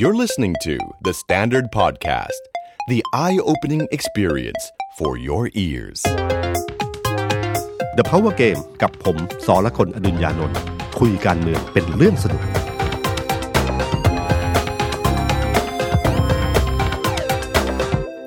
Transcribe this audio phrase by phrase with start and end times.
[0.00, 0.74] You're listening to
[1.06, 2.42] The Standard Podcast,
[2.86, 4.62] the eye opening experience
[4.98, 6.00] for your ears.
[7.98, 9.16] The Power Game กับผม
[9.46, 10.58] สอละคนอดุญญานนท์
[11.00, 12.42] คุยการเมืองเป็นเรื่องสนุก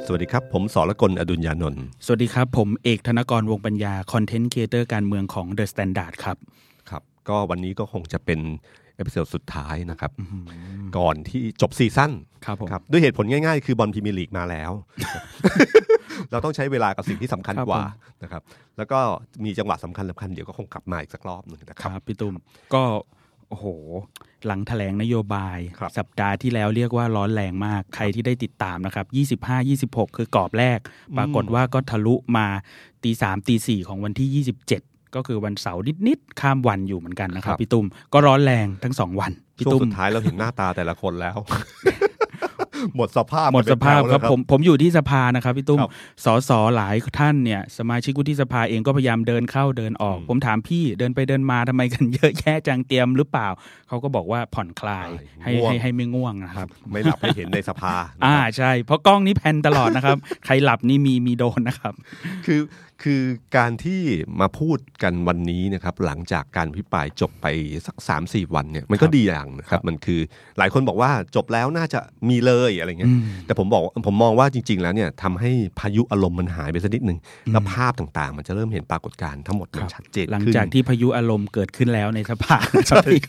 [0.06, 6.38] สวัสดีครับ ผมสอละคนอดุญญานนท์สวัสดีครับ ผมเอกธนกรวงปัญญา คอนเทนต์ครีเอเตอร์การเมืองของ The Standard ครับ
[6.90, 8.40] ครับ ก็วันนี้ก็คงจะเป็น
[8.96, 10.12] episode สุดท้ายนะครับ
[10.98, 12.12] ก่อนที่จบ season
[12.46, 14.72] ครับผมครับด้วยเหตุผลง่ายๆ คือบอลพรีเมียร์ลีกมาแล้ว
[16.32, 17.90] เราต้องใช้เวลากับสิ่งที่สำคัญครับกว่าผม
[18.24, 18.42] นะครับ
[18.78, 19.00] แล้วก็
[19.46, 22.36] มีจังหวะสำคัญสำคัญเดี๋ยวก็คงกลับมาอีกสักรอบหนึ่งนะคครับรับพี่ตุ้ม
[22.74, 22.84] ก็
[23.50, 23.68] โอ้โห
[24.46, 29.06] หลังแถลงนโยบายครับสัปดาห์ที่แล้วเรียกว่าร้อนแรงมาก ใครที่ได้ติดตามนะครับ
[29.42, 30.80] 25 26 คือกรอบแรก
[31.18, 32.48] ปรากฏว่าก็ทะลุมา
[33.04, 41.38] ตีสามตีสี่ของวันที่ 27 ก็คือวันเสาร์นิดๆข้ามวันอยู่เหมือนกันนะครับ พี่ตุ้มก็ร้อนแรงทั้งสองวันพี่ช่วงตุ้มสุดท้ายเราเห็นหน้าตาแต่ละคนแล้ว
[42.96, 45.92] หมดสภาพหมดสภาพเป็นแถวครับแล้วผมผมอยู่ที่สภานะครับพี่ตุ้มครับ
[46.26, 53.48] สอสอหลายท่านเนี่ย สมาชิกวุฒิสภาเองก็พยายามเดินเข้าเดินออกอืมผมถามพี่เดินไปเดินมาทำไมกันเยอะแยะจังเตรียมหรือเปล่า
[53.88, 55.10] เขาก็บอกว่าผ่อนคลาย
[55.42, 57.94] ใช่ให้ง่วงให้ให้ไม่ง่วงนะครับ ไม่หลับให้เห็นในสภา
[58.26, 61.94] อ่าใช่ เพราะกล้องนี้แพนตลอดนะครับ ใครหลับนี่มีมีโดนนะครับ
[62.46, 62.60] คือ
[63.04, 63.22] คือ
[63.58, 64.02] การที่
[64.40, 67.48] มาพูดกันวันนี้นะครับหลังจากการพิปรายจบไป
[67.88, 70.20] สักสามสี่วันเนี่ยมันก็ครับดีอย่างนะครับมันคือ
[70.58, 72.00] หลายคนบอกว่าจบแล้วน่าจะ
[72.30, 77.20] มีเลยอะไรเงี้ยอืมแต่ผมบอกผมมองว่าจริง ๆ แล้วเนี่ยทำให้พายุอารมณ์มันหายไปสักนิดหนึ่ง
[77.52, 82.58] แล้วภาพต่างๆ มันจะเริ่มเห็นปรากฏการณ์ทั้งหมดมันชัดเจนหลังขึ้นจากที่พายุอารมณ์เกิดขึ้นแล้วในสภา
[82.90, 83.22] ครับพี่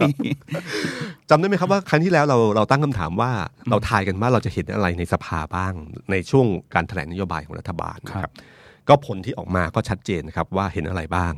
[1.30, 3.30] จำได้ไหมครับว่าครั้งที่แล้วเราเราตั้งคำถามว่า
[3.70, 5.72] เราทายกันว่าเราจะเห็นอะไรในสภาบ้าง
[6.10, 8.51] ในช่วงการแถลงนโยบายของรัฐบาลนะคครัรับบ
[8.92, 11.32] ก็ผลที่ออกมาก็ชัดเจนนะครับว่าเห็นอะไรบ้าง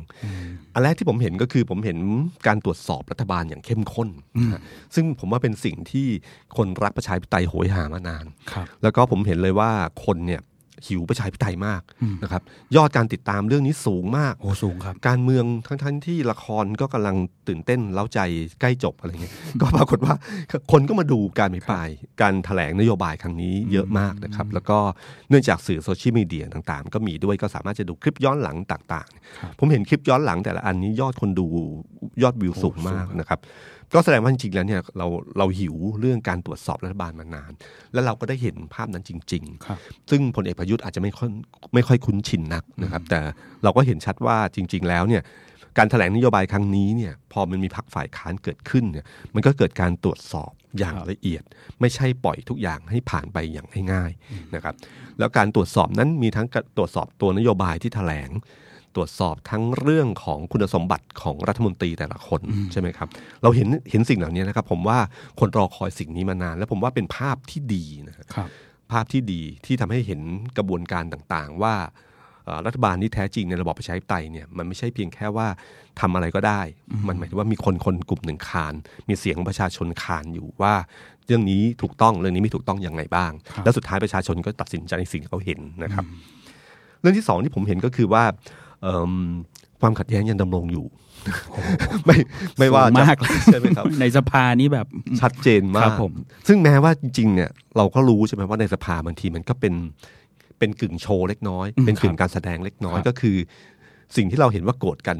[0.73, 1.97] อันแรกที่ผมเห็นก็คือผมเห็น
[2.47, 4.61] การตรวจสอบรัฐบาลอย่างเข้มข้นนะฮะ
[4.95, 6.07] ซึ่งผมว่าเป็นสิ่งที่
[6.57, 9.71] คนรักประชาธิปไตยโหยหามานานครับแล้วก็ผมเห็นเลยว่า
[10.05, 10.41] คนเนี่ย
[10.87, 11.81] หิวประชาธิปไตยมาก
[12.23, 12.41] นะครับ
[12.75, 17.15] ยอดการติดตามเรื่องนี้สูงมากโอ้สูงครับ การเมืองทั้งทั้งที่ละครก็กำลัง
[17.47, 18.19] ตื่นเต้นเล้าใจ
[18.61, 20.13] ใกล้จบอะไรเงี้ยก็ปรากฏว่า
[20.71, 21.89] คนก็มาดูการอภิปราย
[22.21, 24.77] การแถลงนโยบายครั้งนี้เยอะมากนะครับ แล้วก็
[25.29, 31.47] เนื่องจากสื่อโซเชียลมีเดียต่างๆ ก็มีด้วยก็สามารถจะดูคลิปย้อนหลังต่าง ๆ ผมเห็นคลิปย้อนหลังแต่ละอันนี้ยอดคนดู
[32.23, 33.39] ยอดวิวสูงมากนะครับ
[33.93, 35.07] ก็แสดงว่าจริงๆแล้วเนี่ยเรา
[35.37, 37.51] เราหิวเรื่องการตรวจสอบรัฐบาลมานาน
[37.93, 39.79] แล้วเราก็ได้เห็นภาพนั้นจริงๆครับ
[40.09, 41.29] ซึ่งพลเอกประยุทธ์อาจจะไม่ค่อย
[41.73, 43.19] ไม่ค่อยคุ้นชินนักนะครับ แต่
[43.63, 45.23] เราก็เห็นชัดว่าจริง ๆ แล้วเนี่ย
[45.77, 51.43] การแถลงนโยบายครั้งนี้เนี่ยพอมันมีพักฝ่ายค้านเกิดขึ้นเนี่ยมันก็เกิดการตรวจสอบอย่างครับละเอียด
[51.81, 54.75] ไม่ใช่ปล่อยทุกอย่างให้ผ่านไปอย่างง่ายๆนะครับ
[55.19, 58.29] แล้วการตรวจสอบนั้นมีทั้งการตรวจสอบตัวนโยบายที่แถลง
[58.95, 62.41] ตรวจสอบทั้งเรื่องของคุณสมบัติของรัฐมนตรีแต่ละคน
[62.71, 63.07] ใช่ไหมครับ
[63.41, 64.99] เราเห็นเห็นสิ่งเหล่านี้นะครับ ผมว่า
[65.39, 68.49] คนรอคอยสิ่งนี้มานาน และผมว่าเป็นภาพที่ดีนะครับครับ
[68.91, 70.21] ภาพที่ดีที่ทำให้เห็น
[70.57, 71.75] กระบวนการต่างๆ ว่า
[72.45, 75.47] เอ่อรัฐบาลที่แท้จริงในระบอบประชาธิปไตยเนี่ยมันไม่ใช่เพียงแค่ว่า
[75.99, 76.61] ทำอะไรก็ได้
[77.07, 78.73] มันหมายถึงว่ามีคนคนกลุ่มหนึ่งคาน
[79.07, 80.73] มีเสียงของประชาชนคานอยู่ว่า
[81.25, 86.05] เรื่องนี้ถูกต้องเรื่องนี้ไม่ถูกต้องยังไงบ้างครับแล้วสุดท้ายประชาชนก็ตัดสินใจในสิ่งที่เขาเห็นนะครับ
[87.01, 88.63] เรื่องที่สองที่ผมเห็นก็คือว่าเอิ่ม
[89.81, 90.85] ความขัดแย้งยังดำรงอยู่
[92.05, 92.17] ไม่
[92.57, 94.87] ไม่ว่าสูงจะมากเลยใช่ไหมครับในสภานี้แบบ
[95.21, 96.13] ชัดเจนมาครักบผม
[96.47, 99.73] ซึ่งแม้ว่าจริงๆเนี่ยเราก็รู้ใช่ไหมว่าในสภาบางทีมันก็เป็น
[100.59, 103.37] เป็นกึ่งโชว์เล็กน้อยอืมเป็นกึ่งครับการแสดงเล็กน้อยครับก็คือ
[104.15, 105.17] สิ่งที่เราเห็นว่าโกรธกัน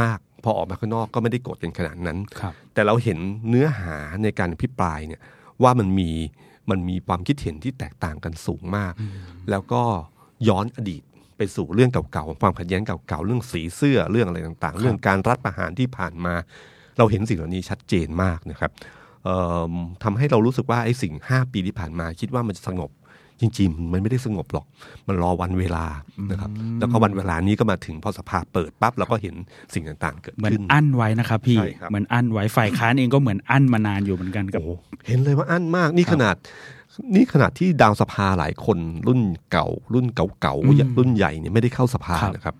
[0.00, 3.18] มาก ๆ พอออกมาข้างนอกก็ไม่ได้โกรธกันขนาดนั้นครับแต่เราเห็น
[3.48, 5.20] เนื้อหาในการอภิปรายเนี่ย
[5.62, 6.10] ว่ามันมี
[6.70, 8.92] มันมีความคิดเห็นที่แตกต่างกันสูงมาก
[9.50, 9.82] แล้วก็
[10.48, 11.02] ย้อนอดีต
[11.40, 16.34] ไปสู่เรื่องเก่าๆความขัดแย้งเก่าๆเรื่องสีเสื้อเรื่องอะไรต่างๆ เรื่องการรัฐประหารที่ผ่านมา
[16.98, 18.70] เราเห็นสิ่งเหล่านี้ชัดเจนมากนะครับ
[19.24, 19.38] เอิ่
[19.70, 22.90] มทำให้เรารู้สึกว่าไอ้สิ่ง 5 ปีที่ผ่านมา คิดว่ามันจะสงบ
[23.40, 24.66] จริงๆ มันไม่ได้สงบหรอก
[25.08, 25.86] มันรอวันเวลา
[26.30, 29.34] นะครับ แล้วก็วันเวลานี้ก็มาถึงพอสภาเปิดปั๊บเราก็เห็น
[29.74, 34.70] สิ่งต่างๆ เกิดเหมือนขึ้นอั้นไว้นะครับพี่ใช่ครับเหมือนอั้นไว้ฝ่ายค้านเองก็เหมือนอั้นมานานอยู่เหมือนกันกับโอ้โห
[35.06, 36.36] เห็นเลยว่าอั้นมาก นี่ขนาด
[37.14, 38.78] นี่ขนาดที่ดาวสภาหลายคน
[39.08, 39.20] รุ่น
[39.50, 42.54] เก่า รุ่นเก่าอืมๆรุ่นใหญ่เนี่ยไม่ได้เข้าสภาครับนะครับ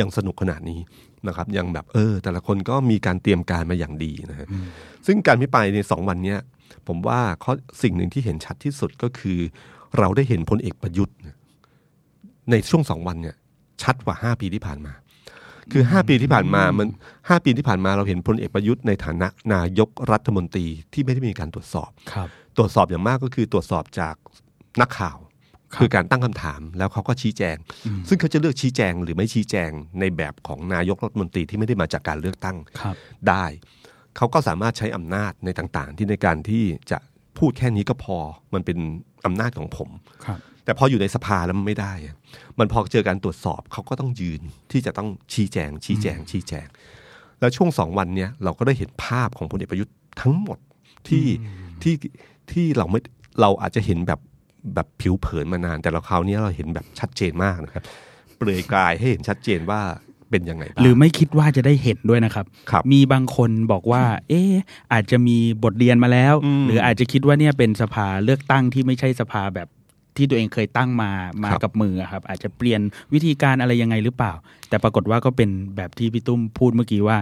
[0.00, 0.80] ยังสนุกขนาดนี้
[1.28, 4.48] นะครับ ยังแบบเออ แต่ละคนก็มีการเตรียมการมาอย่างดีนะฮะ
[5.06, 6.38] ซึ่งการพิปรายในสองวันเนี้ย
[6.88, 7.52] ผมว่าข้อ
[7.82, 9.38] สิ่งหนึ่งที่เห็นชัดที่สุดก็คือ
[9.98, 11.36] เราได้เห็นพลเอกประยุทธ์เนี่ย
[12.50, 13.36] ในช่วงสองวันเนี่ย
[13.82, 14.92] ชัดกว่าห้าปีที่ผ่านมา
[15.72, 16.88] คือห้าปีที่ผ่านมามัน
[17.28, 24.14] ห้าปีที่ผ่านมาเราเห็นพลเอกประยุทธ์ในฐานะนายกรัฐมนตรีที่ไม่ได้มีการตรวจสอบครับ ตรวจสอบอย่างมากก็คือตรวจสอบจาก
[24.80, 25.18] นักข่าว
[25.74, 27.56] ครับคือการตั้งคำถามแล้วเขาก็ชี้แจง
[28.08, 29.70] ซึ่งเขาจะเลือกชี้แจงหรือไม่ชี้แจง
[30.00, 32.96] ในแบบของนายกรัฐมนตรีที่ไม่ได้มาจากการเลือกตั้งครับ
[33.28, 33.44] ได้
[34.16, 36.98] เขาก็สามารถใช้อำนาจในต่างๆ ที่ในการที่จะ
[37.38, 38.18] พูดแค่นี้ก็พอ
[38.54, 38.78] มันเป็น
[39.26, 39.90] อำนาจของผม
[40.26, 42.16] ครับแต่พออยู่ในสภาแล้วมันไม่ได้อะ
[42.58, 46.66] มันพอเจอการตรวจสอบเขาก็ต้องยืนที่จะต้องชี้แจง ชี้แจง ชี้แจง
[47.40, 50.58] แล้วช่วงสองวันเนี้ยเราก็ได้เห็นภาพของพลเอกประยุทธ์ทั้งหมด
[51.08, 51.26] ที่
[51.82, 51.94] ที่
[52.52, 53.00] ที่เราไม่
[53.40, 54.20] เราอาจจะเห็นแบบ
[54.74, 57.84] แบบผิวเผินมานาน แต่เราคราวนี้เราเห็นแบบชัดเจนมากนะครับ
[58.36, 59.80] เปลือยกายให้เห็นชัดเจนว่า
[60.30, 64.52] เป็นยังไงบ้างหรือไม่คิดว่าจะได้เห็นด้วยนะครับครับมีบางคนบอกว่า เอ๊ะ
[64.92, 69.68] อาจจะมีบทเรียนมาแล้วอืมหรืออาจจะคิดว่าเนี่ยเป็นสภาเลือกตั้งที่ไม่ใช่สภาแบบ
[70.16, 71.10] ที่ตัวเองเคยตั้งมา
[71.42, 72.80] มาครับกับมืออะครับ อาจจะเปลี่ยน
[73.12, 74.32] วิธีการอะไรยังไงหรือเปล่า
[74.68, 77.16] แต่ปรากฏว่าก็เป็นแบบที่พี่ตุ้มพูดเมื่อกี้ว่า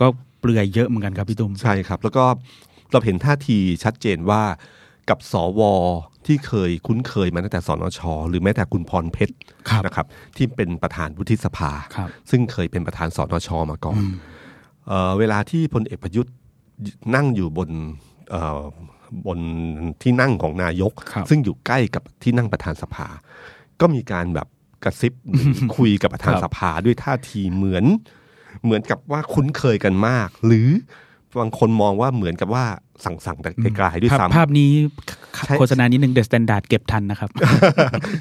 [0.00, 0.06] ก็
[0.40, 2.24] เปลือยเยอะเหมือนกันครับพี่ตุ้มใช่ครับ แล้วก็
[2.92, 4.42] เราเห็นท่าทีชัดเจนว่า
[5.08, 5.60] กับสว
[6.26, 9.34] ที่เคยคุ้นเคยมาตั้งแต่สนช หรือแม้แต่คุณพรเพชร
[9.70, 10.06] ครับนะครับ
[10.36, 14.02] ที่เป็นประธานวุฒิสภาครับซึ่งเคยเป็นประธานสนชมาก่อน
[14.86, 16.34] เอ่อเวลาที่พลเอกประยุทธ์
[17.14, 17.70] นั่งอยู่บน
[18.30, 18.62] เอ่อ
[19.26, 19.40] บน
[20.02, 23.06] ที่นั่งของนายกครับซึ่งอยู่ใกล้กับที่นั่งประธานสภา
[23.80, 24.48] ก็มีการแบบ
[24.84, 25.12] กระซิบ
[25.76, 27.84] คุยกับประธานครับสภาด้วยท่าทีเหมือน
[28.64, 30.68] เหมือนกับว่าคุ้นเคยกันมาก หรือ
[31.40, 32.64] บางคนมองว่าเหมือนกับว่า
[33.04, 34.72] สั่งสั่งๆแต่ไกลๆด้วยภาพซ้ำภาพนี้
[35.46, 37.30] ใช่โฆษณานิดหนึ่ง THE STANDARD เก็บทันนะครับ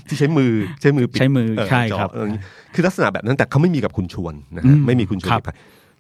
[0.08, 2.28] ที่ใช้มือใช้มือปิดใช้มือใช่ครับจอเออ
[2.74, 5.58] คือลักษณะแบบนั้นแต่เขาไม่มีกับคุณชวนนะอืฮะมไม่มีคุณชวนครับในภาย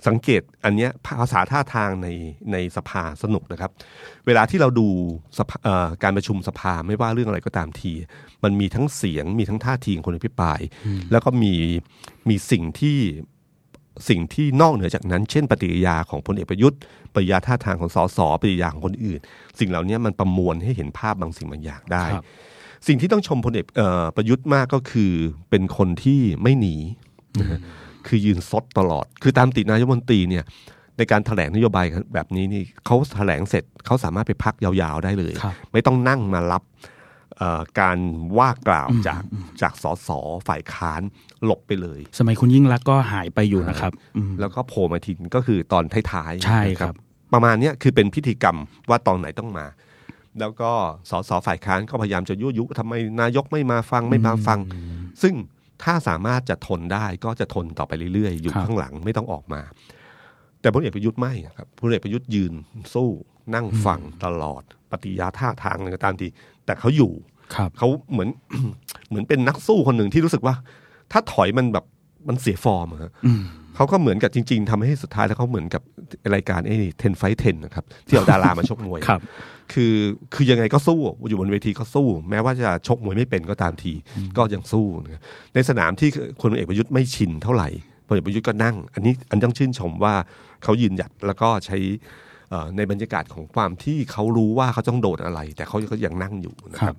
[0.07, 2.07] สังเกตอันเนี้ยภาษาท่าทางใน
[2.51, 3.71] ในสภาสนุกนะครับ
[4.25, 4.87] เวลาที่เราดู
[5.37, 7.91] สภาเอ่อการประชุมสภาไม่ว่าเรื่องอะไรก็ตามที
[8.43, 10.59] มันมีทั้งเสียงมีทั้งท่าทีของคนอภิปราย
[11.11, 11.53] แล้วก็มี
[12.29, 12.97] มีสิ่งที่
[14.09, 16.79] สิ่งที่นอกเหนือจากนั้น เช่น ปฏิกิริยาของพลเอกประยุทธ์
[17.15, 19.19] ปฏิกิริยาท่าทางของสสปฏิกิริยาของคนอื่น
[19.59, 22.25] สิ่งเหล่านี้มันประมวลให้เห็นภาพบางสิ่งบางอย่างได้ครับ
[22.87, 25.11] สิ่งที่ต้องชมพลเอกเอ่อประยุทธ์มากก็คือ
[25.49, 26.75] เป็นคนที่ไม่หนี
[27.39, 27.59] นะฮะ
[28.07, 30.43] คือยืนซดตลอด คือตามตินายกรัฐมนตรีเนี่ย
[30.97, 36.63] ในการถแถลงนโยบายแบบนี้นี่เขาถแถลงเสร็จเขาสามารถไปพักยาวๆได้เลยครับไม่ต้องนั่งมารับ
[37.37, 37.97] เอ่อการ
[38.37, 39.21] ว่ากล่าวจาก
[39.61, 40.09] จากสส
[40.47, 41.01] ฝ่ายค้าน
[41.45, 46.95] หลบไปเลย สมัยคุณยิ่งรักษณ์ก็หายไปอยู่นะครับอืมแล้วก็โผล่มาทีก็คือตอนท้ายๆใช่นะครับ
[47.35, 48.57] ประมาณเนี้ยคือเป็นพิธีกรรม
[48.89, 49.65] ว่าตอนไหนต้องมา
[50.39, 50.71] แล้วก็
[51.09, 54.59] สสฝ่ายค้านก็พยายามจะยุยุทำไมนายกไม่มาฟังไม่มาฟัง
[55.21, 55.33] ซึ่ง
[55.83, 59.61] ถ้าสามารถจะทนได้ก็จะทนต่อไปเรื่อยๆ อยู่ครับข้างหลังไม่ต้องออกมา
[60.61, 62.53] แต่พลเอกประยุทธ์ไม่นะครับพลเอกประยุทธ์ยืน
[62.93, 63.09] สู้
[63.55, 66.27] นั่งฟังตลอดปฏิยาท่าทางอะไรก็ตามที
[66.65, 67.11] แต่เขาอยู่
[67.55, 68.29] ครับเขาเหมือน
[69.09, 70.55] เหมือนเป็นนักสู้คนหนึ่งที่รู้สึกว่า
[71.11, 71.85] ถ้าถอยมันแบบ
[72.27, 73.43] มันเสียฟอร์มอะฮะอืม
[73.75, 75.81] เขาก็เหมือนกับจริง ๆทำให้สุดท้ายแล้วเขาเหมือนกับ
[76.33, 79.21] รายการไอ้เทนไฟเทนนะครับที่เอาดารามาชกมวยครับ
[79.73, 79.95] คือ
[80.33, 80.99] คือยังไงก็สู้
[81.29, 83.93] อยู่บนเวทีก็สู้ แม้ว่าจะชกมวยไม่เป็นก็ตามที
[84.37, 85.21] ก็ยังสู้นะ
[85.53, 86.09] ในสนามที่
[86.41, 87.69] คนเอกประยุทธ์ไม่ชินเท่าไหร่
[88.07, 90.15] พลเอกประยุทธ์ก็นั่ง อันนี้อันต้องชื่นชมว่า
[90.63, 91.77] เขายืนหยัดแล้วก็ใช้
[92.49, 96.97] เอ่อในบรรยากาศของความที่เขารู้ว่าเขาต้องโดดอะไร แต่เขาก็ยังนั่งอยู่นะคครัรับบ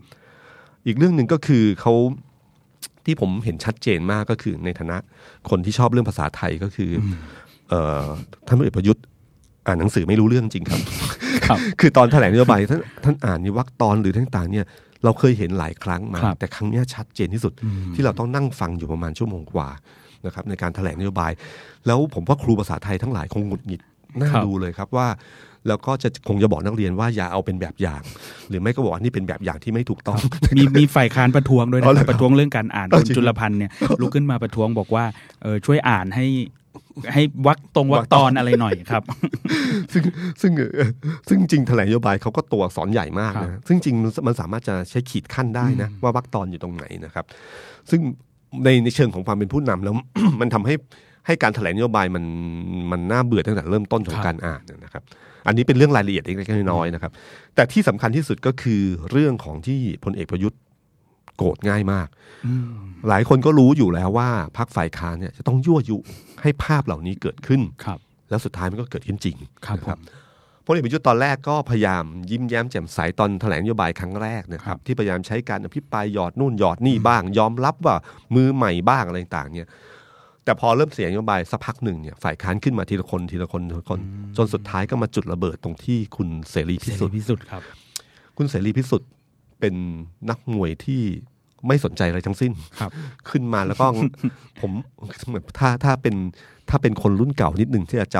[0.86, 1.94] อีกเรื่องหนึ่งก็คือเขา
[3.06, 4.98] ที่ผมเห็นชัดเจนมากก็คือในฐานะ
[5.50, 7.02] คนที่ชอบเรื่องภาษาไทยก็คืออ
[7.68, 8.06] เอ่อ
[8.46, 9.02] ท่านพลเอกประยุทธ์
[9.66, 10.80] อ่านหนังสือไม่รู้เรื่องจริงครับ
[11.46, 14.64] ครับคือตอนแถลงนโยบายท่านท่านอ่านนิวรรคตอนหรือต่างๆเนี่ย
[15.04, 17.52] เราเคยเห็นหลายครั้งมาครับแต่ครั้งเนี้ยชัดเจนที่สุด
[17.94, 19.68] ที่เราต้องนั่งฟังอยู่ประมาณชั่วโมงกว่า
[20.26, 21.32] นะครับในการแถลงนโยบาย
[21.86, 23.80] แล้วผมว่าครูภาษาไทยทั้งหลายคงหงุดหงิด
[24.20, 25.08] น่าครับดูเลยครับว่า
[25.68, 28.02] แล้วก็จะคงจะบอกนักเรียนว่าอย่าเอาเป็นแบบอย่าง
[28.48, 30.18] หรือไม่ก็บอกว่านี่เป็นแบบอย่างที่ไม่ถูกต้อง
[30.56, 33.70] มีมีฝ่ายค้านประท้วงด้วยอ๋อนะเหรคอรับประท้วงเรื่องการอ่านเออคุณจริงจุลพันธ์เนี่ย
[34.00, 35.04] ลุกขึ้นมาประท้วงบอกว่า
[35.42, 36.26] เออช่วยอ่านให้
[37.14, 39.02] ให้วักตรงวักตอนอะไรหน่อยครับ
[39.92, 40.02] ซึ่ง
[40.40, 40.90] ซึ่งเอ่อ
[41.28, 43.96] ซึ่งจริงแถลงนโยบายเขาก็ตัวอักษรใหญ่มากครันะบซึ่งจริง
[44.26, 47.24] มันสามารถจะใช้ขีดขั้นได้นะ ว่าวักตอนอยู่ตรงไหนนะครับ
[47.90, 48.00] ซึ่ง
[48.64, 49.94] ในในเชิงของความเป็นผู้นำแล้ว
[50.40, 50.74] มันทำให้
[51.26, 52.24] ให้การแถลงนโยบายมัน
[52.90, 55.02] มันน่าเบื่อตั้งแต่เริ่มต้นของครับการอ่านนะครับ
[55.46, 57.12] อันนี้เป็นเรื่องรายละเอียดเล็กๆน้อยๆนะครับ
[57.54, 60.60] แต่ที่สำคัญที่สุดก็คือเรื่องของที่พลเอกประยุทธ์
[61.36, 62.08] โกรธง่ายมาก
[62.46, 62.66] อืม
[63.08, 65.98] หลายคนก็รู้อยู่แล้วว่าพรรคฝ่ายค้านเนี่ยจะต้องยั่วยุ
[66.42, 67.98] ให้ภาพเหล่านี้เกิดขึ้นครับ
[68.30, 70.00] แล้วสุดท้ายมันก็เกิดขึ้นจริงครับนะผม
[70.66, 77.96] พลเอกประยุทธ์ตอนแรกก็พยายามยิ้มแย้มแจ่มใสตอนแถลงนโยบายครั้งแรกนะคครัรับบที่พยายามใช้การอภิปรายหยอดนู่นหยอดนี่บ้าง ยอมรับว่า
[78.34, 79.68] มือใหม่บ้างอะไรต่างๆเนี่ย
[80.46, 84.00] แต่พอเริ่มเสียงนโยบายสักพักหนึ่งเนี่ยฝ่ายค้านขึ้นมาทีละคนทีละคนทีละคน
[84.36, 87.62] จนสุดท้ายก็มาจุดระเบิดตรงที่คุณเสรีพิเสสุรีทธิ์พิสุทธิ์ครับ
[88.36, 89.10] คุณเสรีพิศุทธ์
[89.60, 89.74] เป็น
[90.30, 91.02] นักมวยที่
[91.66, 92.90] ไม่สนใจอะไรทั้งสิ้นครับ
[93.30, 93.86] ขึ้นมาแล้วก็
[94.60, 94.72] ผม
[95.28, 96.14] เหมือนถ้าถ้าเป็น
[96.70, 98.16] ถ้าเป็นคนรุ่นเก่านิดหนึ่งที่จะจ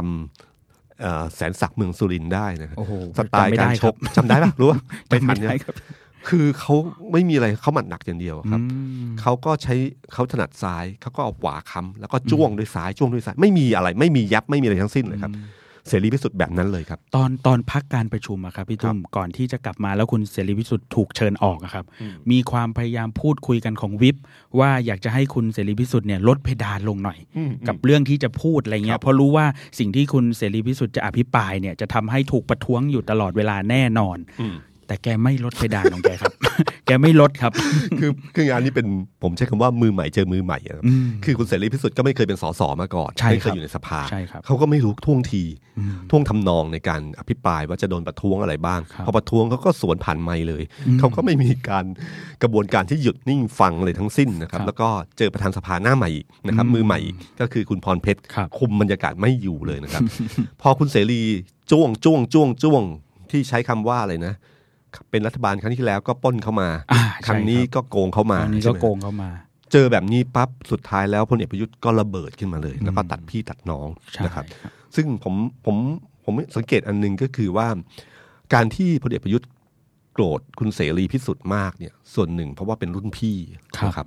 [0.49, 4.79] ำเอ่อแสนศักดิ์เมืองสุรินทร์ได้นะครับโอ้โหสไตล์จำไม่การได้ชครับกจำได้ปะรู้ปะ
[5.09, 5.55] ไม่จำทัไม่นเนี่ยได้
[6.29, 6.75] ครับคือเขา
[7.13, 9.75] ไม่มีอะไรเขาหมัดหนักอย่างเดียวครับอืมเขาก็ใช้
[10.13, 15.33] เขาถนัดซ้ายเขาก็เอาขวาค้ำแล้วก็จ้วงด้วยซ้ายจ้วงด้วยซ้ายไม่มีอะไร ไม่มียับไม่มีอะไรทั้งสิ้นเลยครับ
[15.89, 21.85] เสรีพิสุทธิ์แบบนั้นเลยครับ ตอนตอนพักการประชุมอะครับพี่ตุ้มก่อนที่จะกลับมาแล้วคุณเสรีพิสุทธิ์ถูกเชิญออกอะครับ
[22.31, 24.17] มีความพยายามพูดคุยกันของวิป
[24.59, 29.47] ว่าอยากจะให้คุณเสรีพิสุทธิ์เนี่ยลดเพดานลงหน่อยอืมกับเรื่องที่จะพูดอะไรเงี้ครัยบเพราะรู้ว่า
[29.79, 36.33] สิ่งที่คุณเสรีพิสุทธิ์จะอภิปรายเนี่ยจะทำให้ถูกประท้วงอยู่ตลอดเวลาแน่นอนอืม แต่แกไม่ลดเพดานของแกครับ
[36.87, 37.53] แกไม่ลดครับ
[37.99, 38.87] คือคืองานนี้เป็น
[39.23, 45.43] ผมใช้คำว่ามือใหม่เจอมือใหม่อะครับอืมคือคุณเสรีพิสุทธิ์ก็ไม่เคยเป็นสสมาก่อนใช่ไม่เคครัยบอยู่ในสภาใช่ครับเขาก็ไม่รู้ท่วงที
[45.79, 51.85] อืมท่วงทำนองในการอภิปรายว่าจะโดนประท้วงอะไรบ้างครับพอประท้วงเขาก็สวนผ่านไมค์เลยอืมเขาก็ไม่มีการ
[52.43, 54.89] กระบวนการที่หยุดนิ่งฟังเลยทั้งสิ้นนะครับครับแล้วก็
[55.19, 60.03] เจอประธานสภาหน้าใหม่อีกนะครับอืมมือใหม่อีกก็คือคุณพรเพชรครับคุมบรรยากาศไม่อยู่เลยนะครับ
[60.63, 61.21] พอคุณเสรี
[61.71, 62.83] จ้วงจ้วงจ้วงจ้วง
[63.31, 64.35] ที่ใช้คำว่าอะไรนะ
[65.11, 69.31] เป็นรัฐบาลครั้งที่แล้วก็ปล้นเข้ามาอ่าครั้งนี้ใช่ครับก็โกงเข้ามาอันนี้ใช่ก็ไหมโกงเข้ามา
[69.73, 74.45] เจอแบบนี้ปั๊บสุดท้ายแล้วพลเอกประยุทธ์ก็ระเบิดขึ้นมาเลย แล้วก็ตัดพี่ตัดน้องใช่นะครับ
[74.97, 75.35] ซึ่งผม
[75.67, 75.77] ผม
[76.25, 77.69] ผมสังเกตอันหนึงก็คือว่า
[78.55, 79.49] การที่พลเอกประยุทธ์
[80.13, 83.37] โกรธคุณเสรีพิสุทธิ์มากเนี่ย ส่วนหนึ่งเพราะว่าเป็นรุ่นพี่
[83.79, 84.07] ครับนะครับ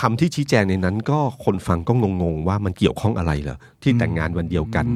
[0.00, 1.92] คำที่ชี้แจงในนั้นก็คนฟังก็
[2.22, 4.86] งงๆว่ามันเกี่ยวข้องอะไรเหรอที่แต่งงานวันเดียวกัน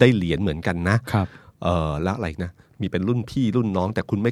[0.00, 1.26] ได้เหรียญเหมือนกันนะครับ
[1.62, 4.30] เออแล้วอะไรนะ มีเป็นรุ่นพี่รุ่นน้อง แต่คุณไม่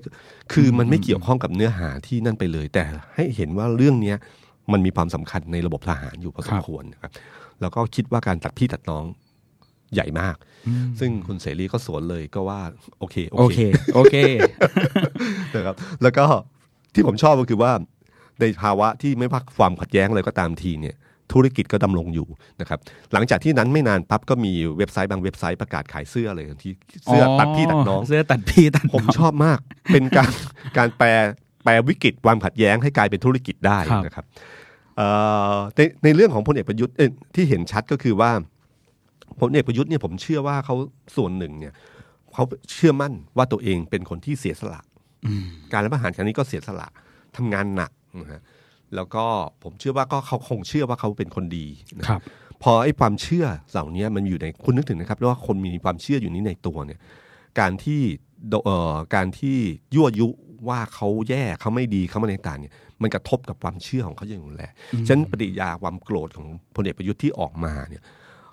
[0.53, 2.85] คือมันไม่เกี่ยวข้องกับเนื้อหาที่นั่นไปเลย แต่
[3.15, 4.17] ให้เห็นว่าเรื่องเนี้ย
[4.73, 7.13] มันมีความสำคัญในระบบทหารอยู่พอสครัมบควรนะครับ
[7.61, 9.05] แล้วก็คิดว่าการตัดพี่ตัดน้อง
[9.95, 10.37] ใหญ่มาก
[11.01, 12.61] ซึ่งคุณเสรีก็สวนเลยก็ว่า
[12.99, 13.59] โอเค โอเค
[13.95, 14.17] โอเค
[15.55, 16.25] นะครับแล้วก็
[16.95, 17.73] ที่ผมชอบก็คือว่า
[18.41, 20.97] ในภาวะที่ไม่พักความขัดแย้งอะไรก็ตามทีเนี่ย
[21.33, 22.29] ธุรกิจก็ดำรงอยู่
[22.61, 22.79] นะครับ
[23.13, 26.73] หลังจากที่นั้นไม่นานปั๊บก็มีเว็บไซต์บางเว็บไซต์ประกาศขายเสื้อเลยที่
[27.05, 29.59] เสื้อตัดพี่ตัดน้องเสื้อตัดพี่ตัดผมน้องชอบมาก
[29.93, 30.31] เป็นการ
[30.79, 31.09] การแปล
[31.65, 34.25] แปลวิกฤตความขัดแย้งให้กลายเป็นธุรกิจได้ครับนะครับ
[34.97, 35.09] เอ่
[35.53, 38.31] อในในเรื่องของพลเอกประยุทธ์เอ้ยที่เห็นชัดก็คือว่า
[39.41, 40.75] พลเอกประยุทธ์เนี่ยผมเชื่อว่าเขา
[41.17, 41.73] ส่วนหนึ่งเนี่ย
[42.35, 44.81] เขาเชื่อมั่นว่าตัวเองเป็นคนที่เสียสละ
[45.73, 46.89] การรัฐประหารครั้งนี้ก็เสียสละ
[47.37, 47.91] ทำงานหนัก
[48.21, 48.43] นะฮะ
[48.97, 49.25] แล้วก็
[49.63, 51.67] ผมเชื่อว่าก็เขาคงเชื่อว่าเขาเป็นคนดี
[51.99, 52.21] นะครับ
[52.63, 57.01] พอไอ้ความเชื่อเหล่านี้มันอยู่ในคุณนึกถึงนะครับว่าคนมีความเชื่ออยู่นี้ในตัวเนี่ย
[57.61, 58.01] การที่
[58.49, 59.57] โดเอ่อการที่
[59.95, 60.29] ยั่วยุ
[60.69, 62.73] ว่าเขาแย่เขาไม่ดีเขาไม่ต่างๆเนี่ย
[63.03, 64.73] มันกระทบกับความเชื่อของเขาอย่างรุนแรง
[65.07, 68.03] ฉะนั้นปฏิกิริยาความโกรธของพลเอกประยุทธ์ที่ออกมาเนี่ย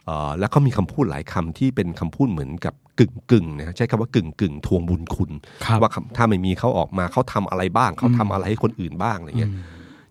[0.05, 5.31] เอ่อแล้วก็มีคำพูดหลายคำที่เป็นคำพูดเหมือนกับกึ่งกึ่งๆนะฮะใช้คำว่ากึ่งกึ่งๆทวงบุญคุณ
[5.65, 9.53] ครับว่าคำถ้าไม่มีเขาออกมาเขาทำอะไรบ้าง เขาทำอะไรให้คนอื่นบ้างอะไรเงี้ย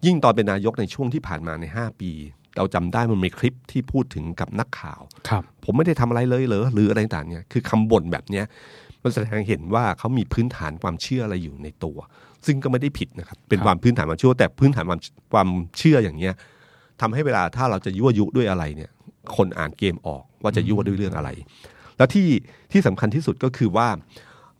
[0.06, 2.10] ยิ่งตอนเป็นนายกในช่วงที่ผ่านมาใน 5 ปี
[2.56, 8.44] เราจำได้มันมีคลิปที่พูดถึงกับนักข่าวครับผมไม่ได้ทำอะไรเลยเหรอหรืออะไรต่างๆเนี่ยคือคำบ่นแบบเนี้ย
[9.02, 11.98] มันแสดงเห็นว่าเขามีพื้นฐานความเชื่ออะไรอยู่ในตัว
[12.46, 15.00] ซึ่งก็ไม่ได้ผิดนะครับเป็นครับความพื้นฐานความเชื่อแต่พื้นฐานความ
[15.32, 16.34] ความเชื่ออย่างเนี้ย
[17.00, 18.90] ทำให้เวลาถ้าเราจะยั่วยุด้วยอะไรเนี่ย
[19.36, 21.30] คนอ่านเกมออกว่าจะยั่วด้วยเรื่องอะไร
[21.96, 22.28] แล้วที่
[22.72, 23.88] ที่สำคัญที่สุดก็คือว่า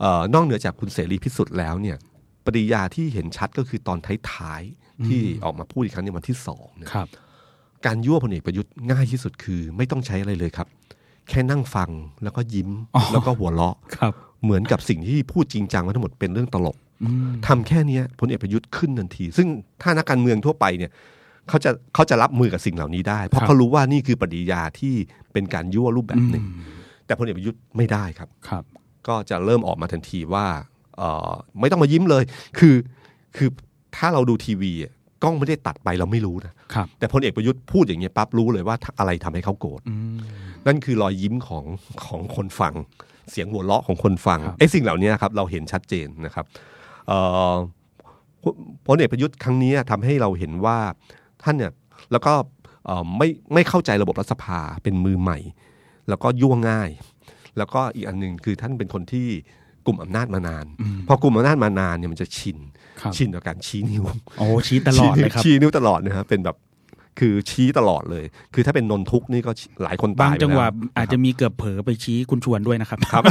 [0.00, 1.96] เอ่อนอกเหนือจากคุณเสรีพิสุทธิ์แล้วเนี่ย
[2.44, 3.98] ปริยาที่เห็นชัดก็คือตอน
[4.30, 7.08] ท้ายๆ ที่ออกมาพูดอีกครั้งในวันที่สองเนี่ยครับ
[7.86, 10.68] การยั่วพลเอกประยุทธ์ง่ายที่สุดคือ ไม่ต้องใช้อะไรเลยครับ
[11.28, 11.90] แค่นั่งฟัง
[12.22, 14.12] แล้วก็ยิ้มอ๋อแล้วก็หัวเราะครับ
[14.44, 19.48] เหมือนกับสิ่งที่พูดจริงจังมาทั้งหมดเป็นเรื่องตลกอืมทำแค่เนี้ยพลเอกประยุทธ์ขึ้นทันที ซึ่ง
[19.82, 20.90] ถ้านักการเมืองทั่วไปเนี่ย
[21.48, 24.94] เขาจะเขาจะรับมือกับสิ่งเหล่านี้ได้ เพราะเขารู้ว่านี่คือปฏิกิริยาที่
[25.32, 26.44] เป็นการยั่วรูปแบบหนึ่ง
[27.06, 28.64] แต่พลเอกประยุทธ์ไม่ได้ครับครับ
[29.08, 30.46] ก็จะเริ่มออกมาทันทีว่า
[30.96, 32.22] เออไม่ต้องมายิ้มเลย
[32.58, 32.74] คือ
[33.36, 33.48] คือ
[33.96, 34.92] ถ้าเราดูทีวีอะ
[35.22, 40.18] กล้องไม่ได้ตัดไปเราไม่รู้นะครับแต่พลเอกประยุทธ์พูดอย่างเงี้ยปั๊บรู้เลยว่าอะไรทำให้เขาโกรธอืม
[40.66, 41.64] นั่นคือรอยยิ้มของ
[42.06, 42.74] ของคนฟัง
[43.30, 46.44] เสียงหัวเราะของคนฟังครับไอ้สิ่งเหล่านี้ครับเราเห็นชัดเจนนะครับ
[47.06, 47.18] เอ่
[47.52, 47.54] อ
[48.42, 48.44] พ
[48.86, 50.78] พลเอกประยุทธ์ครั้งนี้ทำให้เราเห็นว่า
[51.42, 51.72] ท่านเนี่ย
[52.12, 52.32] แล้วก็
[52.86, 55.38] เอ่อไม่ไม่เข้าใจระบบรัฐสภาเป็นมือใหม่
[56.08, 56.90] แล้วก็ยั่วง่าย
[57.58, 59.26] แล้วก็อีกอันหนึ่งคือท่านเป็นคนที่
[59.86, 60.66] กลุ่มอำนาจมานาน
[61.08, 62.79] พอกลุ่มอำนาจมานานเนี่ยมันจะชินครับ
[63.16, 64.04] ชินกับการชี้นิ้ว
[64.38, 66.56] โอ้ชี้ตลอดเลยครับชี้นิ้วตลอดนะครับเป็นแบบ
[67.20, 69.52] คือชี้ตลอดเลย คือถ้าเป็นนนทุกข์นี่ก็
[69.82, 73.24] หลายคนบาตางยไปจังหวะแล้อาจจะมีเกือบเผลอไปชี้คุณชวนด้วยนะครับครับ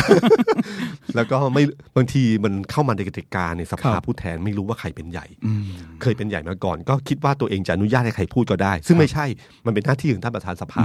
[1.15, 1.63] แล้วก็ไม่
[1.95, 5.63] บางทีมันเข้ามาในกติกาในสภาครับผู้แทนไม่รู้ว่าใครเป็นใหญ่อืม
[6.01, 9.25] เคยเป็นใหญ่มาก่อน ก็คิดว่าตัวเองจะอนุญาตให้ใครพูดก็ได้ ซึ่งไม่ใช่
[9.65, 10.83] มันเป็นหน้าที่ของท่านประธานสภา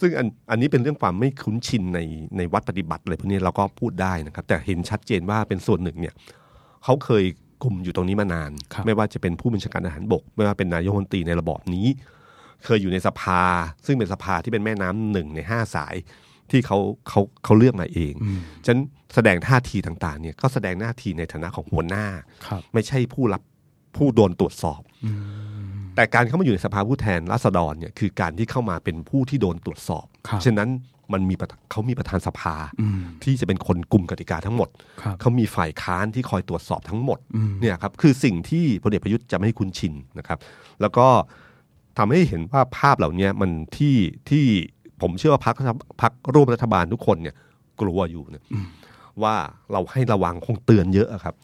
[0.00, 2.00] ซึ่งอันอันนี้เป็นเรื่องความไม่คุ้นชินใน
[2.36, 6.14] ในวัดปฏิบัติอะไรพวกนี้เราก็พูดได้นะครับ แต่เห็นชัดเจนว่าเป็นส่วนหนึ่งเนี่ย
[6.84, 7.24] เขาเคย
[7.62, 11.86] กลุ่มอยู่ตรงนี้มานานครับไม่ว่าจะเป็นผู้บัญชาการทหารบก ไม่ว่าเป็นนายกรัฐมนตรีในระบอบนี้
[12.64, 13.42] เคยอยู่ในสภา
[13.86, 15.94] ซึ่งเป็นสภาที่เป็นแม่น้ำหนึ่งในห้าสาย
[16.50, 16.78] ที่เขา
[17.08, 18.12] เขาเขาเลือกมาเอง
[18.66, 18.78] ฉะนัน
[19.14, 22.06] แสดงท่าทีต่างๆเนี่ยก็แสดงหน้าที่ในฐานะของหัวหน้า
[22.46, 23.42] ครับไม่ใช่ผู้รับ
[23.96, 24.80] ผู้โดนตรวจสอบ
[25.96, 30.68] แต่การเข้ามาอยู่ในสภาผู้แทนราษฎรเนี่ยคือการที่เข้ามาเป็นผู้ที่โดนตรวจสอบครับฉะนั้น
[31.12, 34.68] มันมีประธเขามีประธานสภาอืมที่จะเป็นคนกลุ่มกติกาทั้งหมด
[35.02, 40.38] ครับเขามีฝ่ายค้านที่คอยตรวจสอบทั้งหมดอืมเนี่ยครับคือสิ่งที่พลเอกประยุทธ์จะไม่ให้คุ้นชินนะครับ
[40.80, 41.06] แล้วก็
[41.98, 43.96] ทำให้เห็นว่าภาพเหล่านี้มันที่
[44.30, 44.44] ที่
[45.00, 45.56] ผมเชื่อว่าพรรค
[46.02, 47.34] พรรคร่วมรัฐบาลทุกคนเนี่ย
[47.80, 48.44] กลัวอยู่นะ
[49.22, 49.34] ว่า
[49.72, 51.34] เราให้ระวังคงเตือนเยอะอะครับ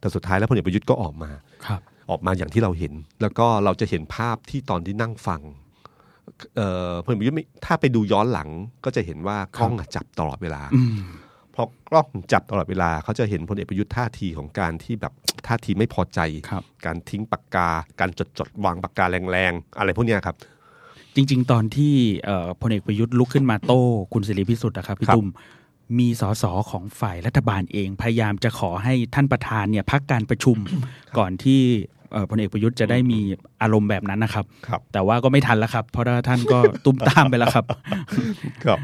[0.00, 1.30] แต่สุดท้ายแล้วพลเอกประยุทธ์ก็ออกมา
[1.66, 1.80] ครับ
[2.10, 2.92] ออกมาอย่างที่เราเห็น
[3.22, 5.54] แล้วก็เราจะเห็นภาพที่ตอนที่นั่งฟังเอ่อ
[7.04, 8.48] พลเอกประยุทธ์ไม่ถ้าไปดูย้อนหลัง
[8.84, 10.98] ก็จะเห็นว่ากล้องอะจับตลอดเวลาอืม
[11.52, 15.12] เพราะกล้องจับตลอดเวลาเขาจะเห็นพลเอกประยุทธ์ท่าทีของการที่แบบ
[15.46, 17.68] ท่าทีไม่พอใจครับการทิ้งปากกา
[18.00, 20.36] การจดจดวางปากกาแรงๆ อะไรพวกเนี้ยครับ
[21.14, 25.28] จริง ๆ ตอนที่เอ่อพลเอกประยุทธ์ลุกขึ้นมาโต้คุณเสรีพิสุทธิ์นะครับพี่ครับตุ้ม
[25.98, 30.58] มีสสของฝ่ายรัฐบาลเอง พยายามจะขอให้ท่านประธานเนี่ยพักการประชุม
[31.18, 31.97] ก่อนที่เอ่อ
[32.30, 33.20] พลเอกประยุทธ์จะได้มี
[33.62, 37.64] อารมณ์แบบนั้นนะครับครับแต่ว่าก็ไม่ทันแล้วครับ เพราะว่าท่านก็ตุ้มตามไปแล้วครับ
[38.64, 38.78] ครับ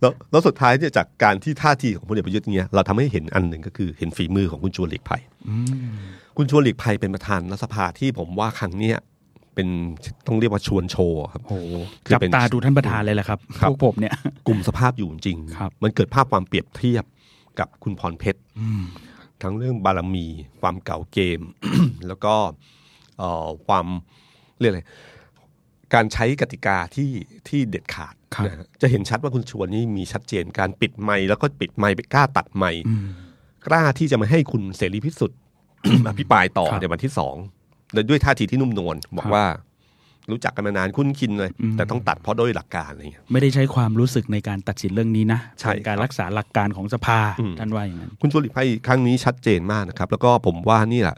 [0.00, 5.22] แล้วแล้วสุดท้ายเนี่ยจากการที่ท่าทีของพลเอกประยุทธ์เนี้ยเราทำให้เห็นอันหนึ่งก็คือเห็นฝีมือของคุณชวนหลีกภัย
[6.36, 8.98] คุณชวนหลีกภัยเป็นประธานรัฐสภาที่ผมว่าครั้งเนี้ย
[9.54, 9.68] เป็น
[10.26, 14.14] ต้องเรียกว่าชวนโชว์ครับโอ้โหคือจับเป็นตาดูท่านประธานเลยแหละครับครับพวกผมเนี่ย
[14.46, 17.04] กลุ่มสภาพอยู่จริงครับมันเกิดภาพความเปรียบเทียบ
[17.58, 18.40] กับคุณพรเพชร
[19.42, 20.26] ทั้งเรื่องบารมี
[20.60, 21.40] ความเก่าเกม
[22.06, 22.34] แล้วก็
[23.18, 23.86] เอ่อความ
[24.58, 24.82] เรียกอะไร
[25.94, 27.10] การใช้กติกาที่
[27.48, 32.82] ที่เด็ดขาดครับนะฮะจะเห็นชัดว่าคุณชวนนี่มีชัดเจนการปิดไมค์แล้วก็ปิดไมค์ไปกล้าตัดไมค์
[33.66, 35.38] กล้าที่จะมาให้คุณเสรีพิสุทธิ์
[36.08, 37.34] อภิปรายต่อครับในวันที่สอง
[37.92, 39.44] และด้วยท่าทีที่นุ่มนวลบอครักบว่า
[40.30, 51.16] รู้จักกันมานานคุ้นคินเลยอืมแต่ต้องตัดเพราะด้วยหลักการอะไรอย่างเงี้ยไม่ได้ใช้ความรู้สึกในการตัดสินเรื่องนี้นะใช่เป็นการครับรักษาหลักการของสภาอืมท่านว่าอย่างนั้นคุณชวนหลีกภัยครั้งนี้ชัดเจนมากนะครับ แล้วก็ผมว่านี่แหละ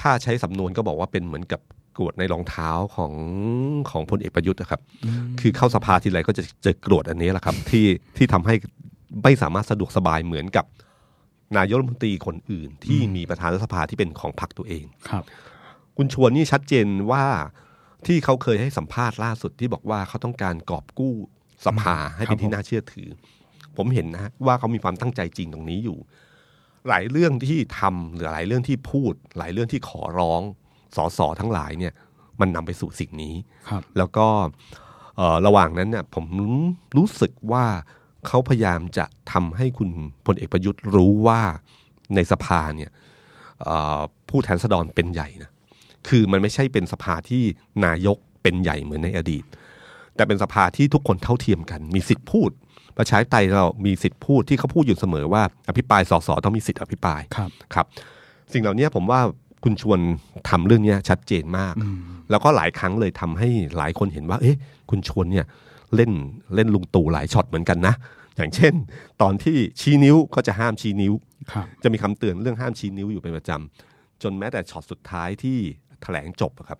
[0.00, 1.60] ถ้าใช้สำนวนก็บอกว่าเป็นเหมือนกับ
[1.96, 3.12] กรวดในรองเท้าของ
[3.90, 4.80] ของพลเอกประยุทธ์นะครับ
[5.40, 8.54] คือเข้าสภาทีไรก็จะเจอกรวดอันนี้แหละครับ ที่ที่ทำให้
[9.22, 10.64] ไม่สามารถสะดวกสบายเหมือนกับ
[11.56, 15.24] นายกรัฐมนตรีคนอื่น ที่มีประธานรัฐสภาที่เป็นของพรรคตัวเองครับ
[15.96, 17.24] คุณชวนนี่ชัดเจนว่า
[18.06, 21.14] ที่เขาเคยให้สัมภาษณ์ล่าสุดที่บอกว่าเขาต้องการกอบกู้
[21.66, 23.08] สภาให้เป็นครับผมที่น่าเชื่อถือ
[23.76, 25.98] ผมเห็นนะว่าเขามีความตั้งใจจริงตรงนี้อยู่
[26.88, 30.42] หลายเรื่องที่ทำหรือหลายเรื่องที่พูด หลายเรื่องที่ขอร้อง
[30.96, 31.92] สสทั้งหลายเนี่ย
[32.40, 33.34] มันนำไปสู่สิ่งนี้
[33.68, 34.26] ครับแล้วก็
[35.16, 36.24] เอ่อระหว่างนั้นเนี่ยผม
[36.96, 37.64] รู้สึกว่า
[38.26, 39.90] เขาพยายามจะทำให้คุณ
[40.26, 41.40] พลเอกประยุทธ์รู้ว่า
[42.14, 42.90] ในสภาเนี่ย
[43.62, 45.50] เอ่อผู้แทนราษฎรเป็นใหญ่นะ
[46.08, 47.42] คือมันไม่ใช่เป็นสภาที่
[47.84, 49.44] นายกเป็นใหญ่เหมือนในอดีต
[50.16, 52.50] แต่เป็นสภาที่ทุกคนเท่าเทียมกัน มีสิทธิ์พูด
[52.98, 57.86] ประชาธิปไตยเรามีสิทธิ์พูดที่เขาพูดอยู่เสมอว่า อภิปรายสสต้องมีสิทธิ์อภิปรายครับครับ
[58.52, 59.20] สิ่งเหล่านี้ผมว่า
[59.64, 60.00] คุณชวน
[60.48, 61.74] ทำเรื่องเนี้ยชัดเจนมาก
[62.30, 64.58] แล้วก็หลายครั้งเลยทำให้หลายคนเห็นว่า เอ๊ะ
[64.90, 65.46] คุณชวนเนี่ย
[65.94, 66.12] เล่น
[66.54, 67.94] เล่นลุงตู่หลายช็อตเหมือนกันนะ
[68.36, 68.74] อย่างเช่น
[69.22, 71.12] ตอนที่ชี้นิ้วก็จะห้ามชี้นิ้ว
[71.52, 75.58] ครับจะมีคำเตือนเรื่องห้ามชี้นิ้วอยู่เป็นประจำจนแม้แต่ช็อตสุดท้ายที่
[76.04, 76.78] แถลงจบอะครับ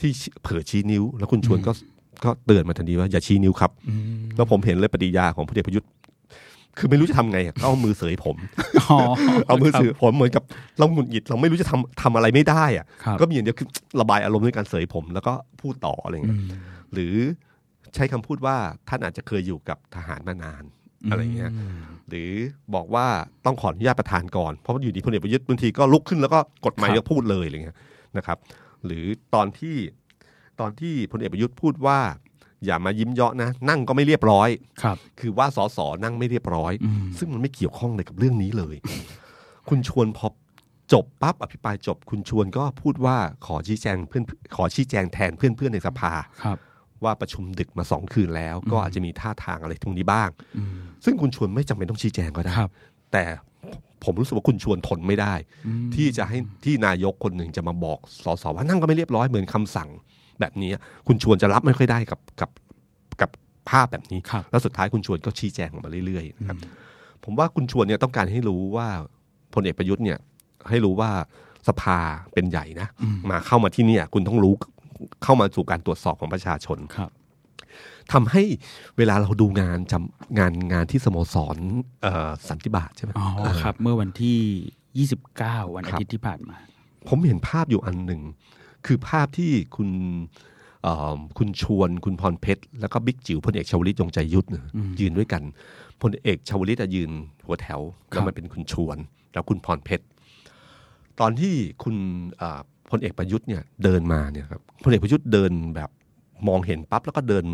[0.00, 0.10] ที่
[0.42, 1.72] เผลอชี้นิ้ว แล้วคุณชวนก็
[2.24, 3.70] ก็เตือนมาทันทีว่าอย่าชี้นิ้วครับ
[4.36, 5.90] แล้วผมเห็นเลยปฏิกิริยาของพลเอกประยุทธ์
[6.78, 8.36] คือไม่รู้จะทำไงอะก็เอามือเสยผม
[8.90, 8.98] อ๋อ
[9.46, 10.42] เอามือครับถือผมเหมือนกับ
[10.78, 13.68] เราหงุดหงิดเราไม่รู้จะทำทำอะไรไม่ได้อะครับก็มีอย่างเดียวคือ
[14.00, 16.38] ระบายอารมณ์ด้วยการเสยผม แล้วก็พูดต่ออะไรเงี้ย
[16.92, 17.14] หรือ
[17.94, 18.56] ใช้คำพูดว่า
[18.88, 20.64] ท่านอาจจะเคยอยู่กับทหารมานาน
[21.10, 21.52] อะไรเงี้ย
[22.08, 22.30] หรือ
[22.74, 23.06] บอกว่า
[23.44, 27.76] ต้องขออนุญาตประธานก่อน เพราะว่าอยู่ดีพลเอกประยุทธ์บางทีก็ลุกขึ้นแล้วก็กดไมค์ครับแล้วพูดเลยอะไรเงี้ย
[28.18, 28.38] นะครับ
[28.84, 29.76] หรือตอนที่
[30.60, 32.00] ตอนที่พลเอกประยุทธ์พูดว่า
[32.64, 34.48] อย่ามายิ้มเยาะนะ นั่งก็ไม่เรียบร้อย
[34.82, 38.76] ครับ คือว่าสสนั่งไม่เรียบร้อยอืมซึ่งมันไม่เกี่ยวข้องเลยกับเรื่องนี้เลย
[39.68, 40.28] คุณชวนพอ
[40.92, 44.24] จบปั๊บอภิปรายจบ คุณชวนก็พูดว่าขอชี้แจงเพื่อน
[44.56, 46.12] ขอชี้แจงแทนเพื่อนๆในสภา
[46.44, 46.58] ครับ
[47.04, 50.28] ว่าประชุมดึกมาสองคืนแล้ว ก็อาจจะมีท่าทางอะไรตรงนี้บ้าง
[51.04, 52.70] ซึ่งคุณชวนไม่จำเป็นต้องชี้แจงก็ได้ครับ
[53.12, 53.24] แต่
[54.04, 55.34] ผมรู้สึกว่าคุณชวนทนไม่ได้
[55.94, 59.88] ที่จะให้ที่นายกคนหนึ่งจะมาบอกสสว่านั่งก็ไม่เรียบร้อยเหมือนคำสั่ง
[60.40, 60.70] แบบนี้
[61.06, 62.50] คุณชวนจะรับไม่ค่อยได้กับกับ
[63.20, 63.30] กับ
[63.70, 66.56] ภาพแบบนี้ครับแล้วสุดท้ายคุณชวนก็ชี้แจงออกมาเรื่อยๆนะครับ
[67.24, 68.88] ผมว่าคุณชวนเนี่ยต้องการให้รู้ว่า
[69.54, 70.18] พลเอกประยุทธ์เนี่ย
[70.68, 71.10] ให้รู้ว่า
[71.68, 71.98] สภา
[72.32, 72.88] เป็นใหญ่นะ
[73.30, 74.54] มาเข้ามาที่เนี่ยคุณต้องรู้
[75.22, 77.10] เข้ามาสู่การตรวจสอบของประชาชนครับ
[78.12, 78.42] ทำให้
[78.96, 81.56] เวลาเราดูงานจำงานงานที่สโมสร
[82.02, 86.56] เอ่อสันติบาตใช่ไหมอ๋อเออครับ เมื่อวันที่ 29 วันอาครับทิตย์ที่ผ่านมา
[87.08, 88.22] ผมเห็นภาพอยู่อันหนึ่ง
[88.86, 89.88] คือภาพที่คุณ
[90.82, 94.64] เอ่อคุณชวนคุณพรเพชร แล้วก็บิ๊กจิ๋วพลเอกชวลิตยงใจยุทธเนี่ย
[95.00, 95.42] ยืนด้วยกัน
[96.02, 97.10] พลเอกชวลิตอะยืน
[97.46, 98.96] หัวแถวแล้วมันเป็นคุณชวน
[99.32, 100.04] แล้วคุณพรเพชร
[101.20, 101.96] ตอนที่คุณ
[102.38, 105.90] เอ่อพลเอกประยุทธ์เนี่ยเดินมาเนี่ยครับพลเอกประยุทธ์เดินแบบ
[106.48, 107.44] มองเห็นปั๊บแล้วก็เดิน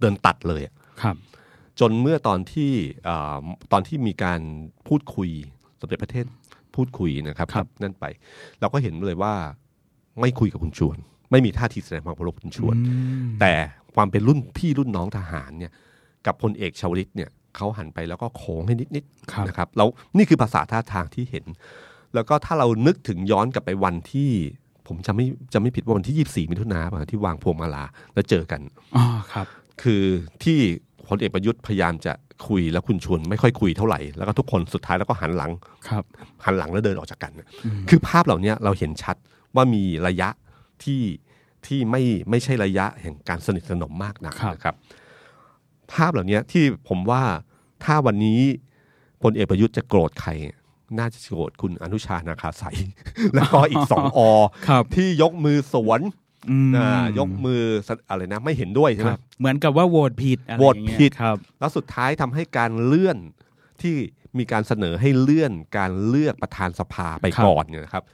[0.00, 1.16] เดินตัดเลยอะครับ
[1.80, 2.70] จนเมื่อตอนที่
[3.04, 4.40] เอ่อตอนที่มีการ
[4.88, 5.30] พูดคุย
[5.80, 6.26] สมเด็จพระเทศ
[6.74, 8.04] พูดคุยนะครับครับนั่นไป
[8.60, 9.34] เราก็เห็นเลยว่า
[10.20, 10.96] ไม่คุยกับคุณชวน
[11.30, 12.94] ไม่มีท่าทีแสดงความเคารพคุณชวนอื
[13.26, 13.52] มแต่
[13.94, 15.72] ความเป็นรุ่นพี่รุ่นน้องทหารเนี่ย
[16.26, 21.44] กับพลเอกชาวลิตเนี่ยเขาหันไปแล้วก็โค้งให้นิดครับๆนะครับแล้วนี่คือภาษาท่าทางที่เห็น
[22.14, 24.30] แล้วก็ถ้าเรานึกถึงย้อนกลับไปวันที่
[24.86, 27.84] ผมจะไม่จะไม่ผิดว่าวันที่ 24 มิถุนายนที่วางพวงมาลา
[28.14, 28.60] แล้วเจอกัน
[28.96, 29.46] อ๋อครับ
[29.82, 30.02] คือ
[30.44, 30.58] ที่
[31.08, 32.12] พลเอกประยุทธ์พยายามจะ
[32.48, 35.52] คุยแล้วคุณชวนไม่ค่อยคุยเท่าไหร่แล้วก็ทุกคนสุดท้ายแล้วก็หันหลัง
[35.88, 36.04] ครับ
[36.44, 37.46] หันหลังแล้วเดินออกจากกันน่ะ
[37.88, 39.16] คือภาพเหล่านี้เราเห็นชัด
[39.54, 40.28] ว่ามีระยะ
[40.84, 41.02] ที่
[41.66, 44.74] ที่ไม่ไม่ใช่ระยะแห่งการสนิทสนมมากนักครับนะครับ
[45.92, 47.22] ภาพเหล่านี้ที่ผมว่า
[47.84, 48.40] ถ้าวันนี้
[49.22, 50.30] พลเอกประยุทธ์จะโกรธใคร
[50.98, 52.64] น่าจะโกรธคุณอนุชานาคาใส
[53.34, 54.20] แล้วก็อีกสองอ
[54.68, 56.27] ครับที่ยกมือสวนอืมอ่า
[57.18, 57.62] ยกมือ
[58.10, 63.18] อะไรนะไม่เห็นด้วยใช่คไหมรับเหมือนกับว่าโหวตผิดอะไรโหวตอย่างเงี้ยผิดครับ แล้วสุดท้ายทำให้การเลื่อน
[63.82, 63.94] ที่
[64.38, 68.04] มีการเสนอให้เลื่อนการเลือกประธานสภาไปครับก่อนเนี่ยนะครับ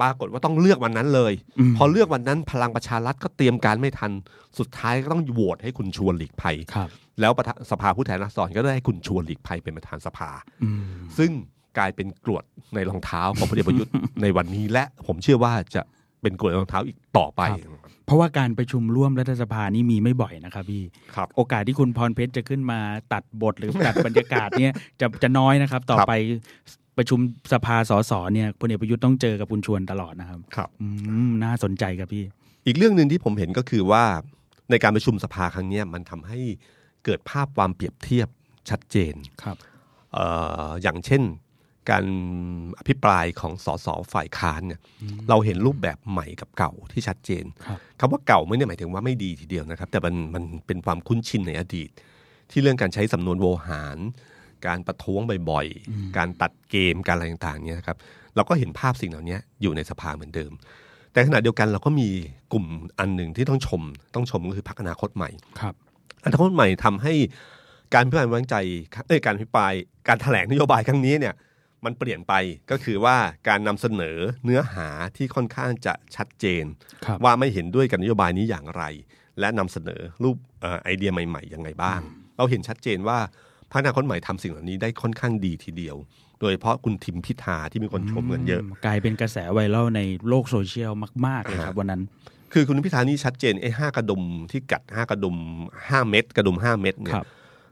[0.00, 4.12] ปรากฏว่าต้องเลือกวันนั้นเลยอืมพอเลือกวันนั้นพลังประชารัฐก็เตรียมการไม่ทัน
[4.58, 6.88] สุดท้ายก็ต้องโหวตให้คุณชวนหลีกภัยครับ
[7.20, 10.30] แล้วประธานสภาผู้แทนราษฎรก็ได้ให้คุณชวนหลีกภัยเป็นประธานสภา
[10.62, 10.82] อืม
[11.18, 11.30] ซึ่ง
[11.78, 15.82] กลายเป็นกรวดในรองเท้าของพลเอกประยุทธ์ในวันนี้และผมเชื่อว่าจะ
[16.22, 17.42] เป็นกรวดในรองเท้าอีกต่อไป
[18.06, 20.82] เพราะว่าการประชุมร่วมรัฐสภานี่มีไม่บ่อยนะครับพี่
[21.14, 22.80] ครับโอกาสที่คุณพรเพชรจะขึ้นมา
[23.12, 26.14] ตัดบทหรือตัดบรรยากาศเนี่ยจะจะน้อยนะครับ ต่อครับไป
[26.98, 27.20] ประชุม
[27.52, 30.86] สภาสสเนี่ยพลเอกประยุทธ์ต้องเจอกับคุณชวนตลอดนะครับครับอื
[31.28, 32.24] มน่าสนใจครับพี่
[32.66, 34.04] อีกเรื่องหนึ่งที่ผมเห็นก็คือว่า
[34.70, 36.40] ในการประชุมสภาครั้งเนี้ยมันทำให้
[37.04, 38.28] เกิดภาพความเปรียบเทียบ
[38.70, 39.56] ชัดเจนครับ
[40.14, 40.18] เอ
[40.68, 41.22] ออย่างเช่น
[41.90, 42.04] การ
[42.78, 44.80] อภิปรายของสสฝ่ายค้านเนี่ย
[45.28, 51.90] เราเห็นรูปแบบใหม่กับเก่าที่ชัดเจนครับคำว่าเก่าไม่ได้หมายถึงว่าไม่ดีทีเดียวนะครับ แต่มันมันเป็นความคุ้นชินในอดีต
[52.50, 53.98] ที่เรื่องการใช้สำนวนโวหาร
[54.66, 55.20] การประท้วง
[55.50, 57.98] บ่อยๆ การตัดเกมการอะไรต่างๆเนี่ยนะครับ
[58.36, 60.52] เราก็เห็นภาพสิ่งเหล่านี้อยู่ในสภาเหมือนเดิม
[61.12, 62.08] แต่ขณะเดียวกันเราก็มี
[62.52, 62.64] กลุ่ม
[62.98, 63.82] อันหนึ่งที่ต้องชม
[64.14, 65.74] ต้องชมก็คือพรรคอนาคตใหม่ครับ
[66.24, 67.14] อนาคตใหม่ทำให้
[67.94, 68.56] การพิพากษาไว้วางใจ
[69.06, 69.72] เอ้ยการพิปราย
[70.08, 71.34] การแถลงนโยบายครั้งนี้เนี่ย
[71.84, 72.34] มันเปลี่ยนไป
[72.70, 73.16] ก็คือว่า
[73.48, 76.64] การนำเสนอเนื้อหาที่ค่อนข้างจะชัดเจน
[77.06, 78.82] ครับว่าไม่เห็นด้วยกับนโยบายนี้อย่างไร
[79.40, 82.00] และนำเสนอรูปเอ่อไอเดียใหม่ๆยังไงบ้าง
[82.36, 83.18] เราเห็นชัดเจนว่า
[83.72, 85.96] พรรคอนาคตใหม่ทำสิ่งเหล่านี้ได้ค่อนข้างดีทีเดียว
[86.40, 90.92] โดยเฉพาะคุณทิมพิธาที่มีคนชมกันเยอะมกลายเป็นกระแสไวรัลในโลกโซเชียล
[91.26, 92.02] มาก ๆ เลยครับวันนั้น
[92.52, 95.36] คือคุณพิธานี่ชัดเจนไอ้ห้ากระดุมที่กัดห้ากระดุม
[95.88, 97.26] ห้าเม็ดกระดุมห้าเม็ดเนี่คยรับ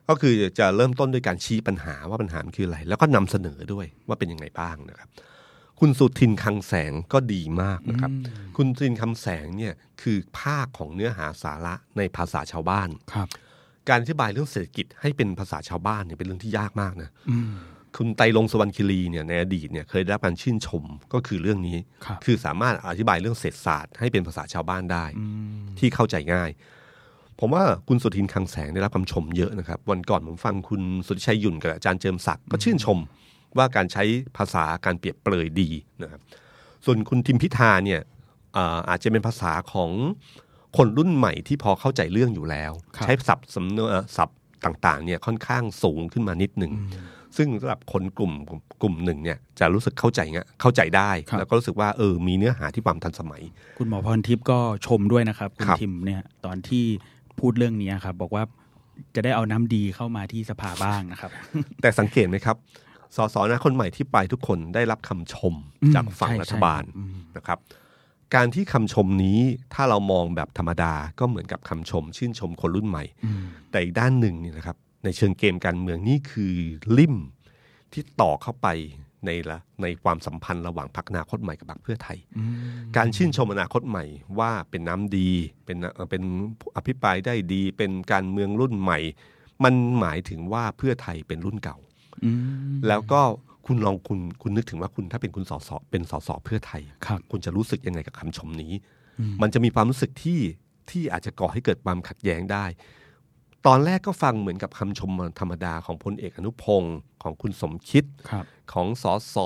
[0.09, 5.09] ก็คือจะเริ่มต้นด้วยการชี้ปัญหาว่าปัญหามันคืออะไร แล้วก็นำเสนอด้วยว่าเป็นยังไงบ้างนะครับ
[5.81, 8.11] คุณสุทินคลังแสงก็ดีมากนะครับ
[8.57, 13.29] คุณสุทินคำแสงเนี่ยคือภาคของเนื้อหาสาระในภาษาชาวบ้านครับ
[13.89, 17.53] การอธิบายเรื่องเศรษฐกิจให้เป็นภาษาชาวบ้านเนี่ยเป็นเรื่องที่ยากมากนะอืม
[17.97, 25.25] คุณไตรลงค์สวรรณคิรีเนี่ยในอดีตเนี่ยเคยได้รับการชื่นชมก็คือเรื่องนี้ครับคือสามารถอธิบายเรื่องเศรษฐศาสตร์ให้เป็นภาษาชาวบ้านได้อื
[25.63, 26.51] มที่เข้าใจง่าย
[27.41, 32.99] ผมว่าคุณสุทินคลังแสงได้รับคำชมเยอะนะครับ วันก่อนผมฟังคุณสุทธิชัยหยุ่นกับอาจารย์เจิมศักดิ์ก็ชื่นชม
[33.59, 34.05] ว่าการใช้
[34.37, 35.69] ภาษาการเปรียบเปรยดี
[36.03, 36.21] นะครับ
[36.85, 38.01] ส่วนคุณทิมพิธาเนี่ย
[38.57, 39.91] อ่าอาจจะเป็นภาษาของ
[40.77, 46.73] คนรุ่นใหม่ที่พอเข้าใจเรื่องอยู่แล้วครับใช้ศัพท์สำเนาศัพท์ต่างๆเนี่ยค่อนข้างสูงขึ้นมานิดหนึ่ง
[47.37, 48.33] ซึ่งสำหรับคนกลุ่ม
[48.83, 53.43] กลุ่มหนึ่งเนี่ยจะรู้สึกเข้าใจเงี้ยเข้าใจได้ครับแล้วก็รู้สึกว่าเออมีเนื้อหาที่ความทันสมัย
[53.79, 56.85] คุณหมอพรทิพย์ก็ชมด้วยนะครับ คุณครับทิมเนี่ยตอนที่
[57.41, 58.43] พูดเรื่องนี้ครับ บอกว่า
[59.15, 61.31] จะได้เอาน้ำดีเข้ามาที่สภาบ้างนะครับ
[61.83, 62.57] แต่สังเกตไหมครับ
[63.17, 67.59] สสนะคนใหม่ที่ไปทุกคนได้รับคำชมอืมจากฝั่งใช่รัฐบาลใช่ครับอืมนะครับ
[68.35, 69.39] การที่คำชมนี้
[69.75, 76.55] ถ้าเรามองแบบธรรมดาก็เหมือนกับคำชม ชื่นชมคนรุ่นใหม่อืมแต่อีกด้านหนึ่งนี่นะครับ ในเชิงเกมการเมืองนี่คือ
[76.99, 77.15] ลิ่ม
[77.93, 78.69] ที่ต่อเข้าไป
[79.27, 82.55] ในละในความสัมพันธ์ระหว่างพรรคอนาคตใหม่กับพรรคเพื่อไทยอืม
[82.97, 84.05] การชื่นชมอนาคตใหม่
[84.39, 85.31] ว่าเป็นน้ำดี
[85.65, 86.23] เป็นเอ่อเป็น
[86.77, 88.99] อภิปรายได้ดี เป็นการเมืองรุ่นใหม่
[89.65, 91.77] มันหมายถึงว่าเพื่อไทยเป็นรุ่นเก่า
[92.25, 92.41] อืม
[92.89, 93.23] แล้วก็
[93.67, 98.73] คุณลองคุณคุณนึกถึงว่าคุณถ้าเป็นคุณสสเป็นสสเพื่อไทยครับคุณจะรู้สึกยังไงกับคำชมนี้
[99.21, 100.41] อืมมันจะมีความรู้สึกที่
[100.91, 102.65] ที่อาจจะก่อให้เกิดความขัดแย้งได้
[103.67, 109.37] ตอนแรกก็ฟังเหมือนกับคำชมธรรมดาของพลเอกอนุพงศ์ของคุณสมคิดครับของสส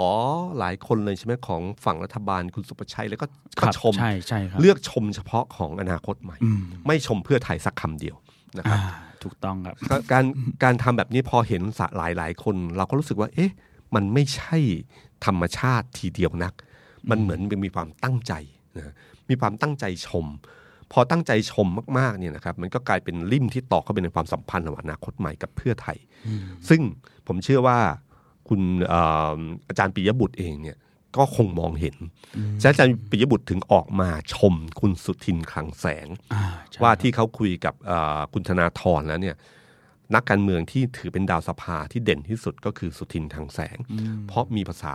[0.59, 3.26] หลายคนเลยใช่ไหมของฝั่งรัฐบาลคุณสุประชัยแล้วก็
[3.59, 8.16] คก็รับชมใช่ใช่ครับเลือกชมเฉพาะของอนาคตใหม่อืมไม่ชมเพื่อไทยสักคำเดียว
[8.59, 10.24] นะครับอ่าถูกต้องครับก็การ
[10.64, 13.52] การทำแบบนี้พอเห็นสะหลายหลายคน เราก็รู้สึกว่า เอ๊ะ
[13.94, 14.56] มันไม่ใช่
[15.26, 16.54] ธรรมชาติทีเดียวนัก
[17.11, 18.33] มันเหมือนมีความตั้งใจ
[18.76, 18.94] นะ
[19.28, 20.26] มีความตั้งใจชม
[20.92, 21.66] พอตั้งใจชม
[21.98, 25.98] มากๆเนี่ยนะครับมันก็กลายเป็นริมที่ตอกเข้าไปในความสัมพันธ์ระหว่างอนาคตใหม่กับเพื่อไทย
[26.68, 26.81] ซึ่ง
[27.26, 27.79] ผมเชื่อว่า
[28.48, 29.03] คุณเอ่
[29.37, 30.79] ออาจารย์ปิยบุตรเองเนี่ย
[31.16, 31.96] ก็คงมองเห็น
[32.62, 39.37] ฉะนั้นอาจารย์ปิยบุตรถึงออกมาชมคุณสุทินคลังแสงอ่าใช่ว่าที่เขาคุยกับเอ่อคุณธนาธรแล้วเนี่ย
[40.14, 43.79] นักการเมืองที่ถือเป็นดาวสภาที่เด่นที่สุดก็คือสุทินทางแสง
[44.29, 44.94] เพราะมีภาษา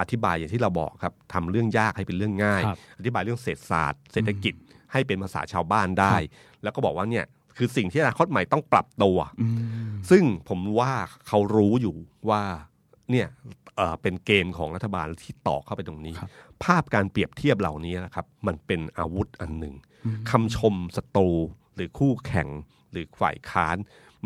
[0.00, 4.54] อธิบายอย่างที่เราบอกครับทำเรื่องยากให้เป็นเรื่องง่ายครับอธิบายเรื่องเศรษฐศาสตร์ เศรษฐกิจ
[4.92, 6.16] ให้เป็นภาษาชาวบ้านได้
[6.62, 7.24] แล้วก็บอกว่าเนี่ย
[7.56, 9.46] คือสิ่งที่อนาคตใหม่ต้องปรับตัวอื
[9.88, 10.92] มซึ่งผมว่า
[11.26, 11.96] เขารู้อยู่
[12.30, 12.42] ว่า
[13.10, 13.26] เนี่ย
[13.76, 16.30] เอ่อเป็นเกมของรัฐบาลที่ต่อเข้าไปตรงนี้ครับ
[16.64, 19.74] ภาพการเปรียบเทียบเหล่านี้นะครับ มันเป็นอาวุธอันหนึ่ง
[20.30, 21.28] คำชมศัตรู
[21.74, 22.48] หรือคู่แข่ง
[22.92, 23.76] หรือฝ่ายค้าน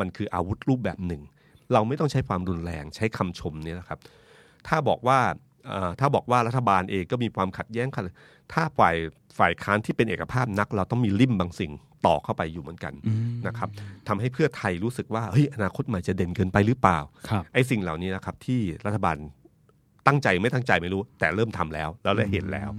[0.00, 1.22] มันคืออาวุธรูปแบบหนึ่ง
[1.72, 3.98] เราไม่ต้องใช้ความรุนแรงใช้คำชมนี้นะครับ
[4.66, 5.45] ถ้าบอกว่าเอ่อ
[6.00, 8.08] ถ้าบอกว่ารัฐบาลเองก็มีความขัดแย้งกัน
[8.52, 8.96] ถ้าฝ่าย
[9.38, 11.72] ฝ่ายค้านที่เป็นเอกภาพนัก เราต้องมีริมบางสิ่ง
[12.06, 12.94] ต่อเข้าไปอยู่เหมือนกัน
[13.46, 13.68] นะครับ
[14.08, 16.98] ทำให้เพื่อไทยรู้สึกว่าเฮ้ยอนาคตใหม่จะเด่นเกินไปหรือเปล่า
[17.28, 19.16] ครับไอ้สิ่งเหล่านี้นะครับที่รัฐบาล
[20.06, 22.70] ตั้งใจไม่ตั้งใจไม่รู้ แต่เริ่มทำแล้วแล้วได้เห็นแล้ว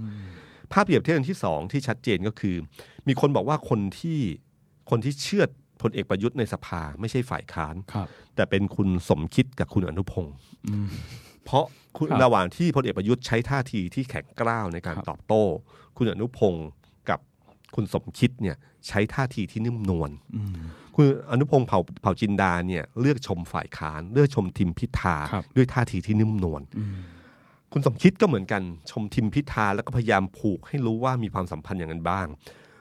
[0.72, 2.56] ภาพเปรียบเทียบอันที่สองที่ชัดเจนก็คือ
[3.08, 4.18] มีคนบอกว่าคนที่
[4.90, 5.48] คนที่เชื่อด
[5.82, 10.34] พลเอกประยุทธ์ในสภาไม่ใช่ฝ่ายค้านครับแต่เป็นคุณสมคิดกับคุณอนุพงศ์
[11.48, 11.66] เพราะ
[11.98, 15.42] คุณครับระหว่างที่พลเอกประยุทธ์ใช้ท่าทีที่แข็งกร้าวในการครับตอบโต้
[15.96, 16.68] คุณอนุพงศ์
[17.08, 17.18] กับ
[17.74, 18.56] คุณสมคิดเนี่ย
[18.88, 20.54] ใช้ท่าทีที่นิ่มนวลอืม
[20.94, 26.98] คุณอนุพงศ์เผ่าเผ่าจินดาเนี่ยเลือกชมฝ่ายค้าน เลือกชมทิมพิธาครับด้วยท่าทีที่นิ่มนวลอืม
[27.72, 32.26] คุณสมคิดก็เหมือนกันชมทิมพิธาแล้วก็พยายามผูกให้รู้ว่ามีความสัมพันธ์อย่างนั้นบ้าง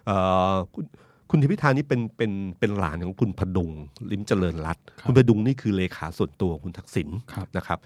[0.05, 0.17] เอ่
[0.53, 0.85] อคุณ
[1.29, 3.71] คุณทิมพิธานี่เป็นเป็นเป็นหลานของคุณพดุง
[4.11, 7.79] ลิมเจริญรัตน์ครับคุณพดุงนี่คือเลขาส่วนตัวของคุณทักษิณครับนะครับ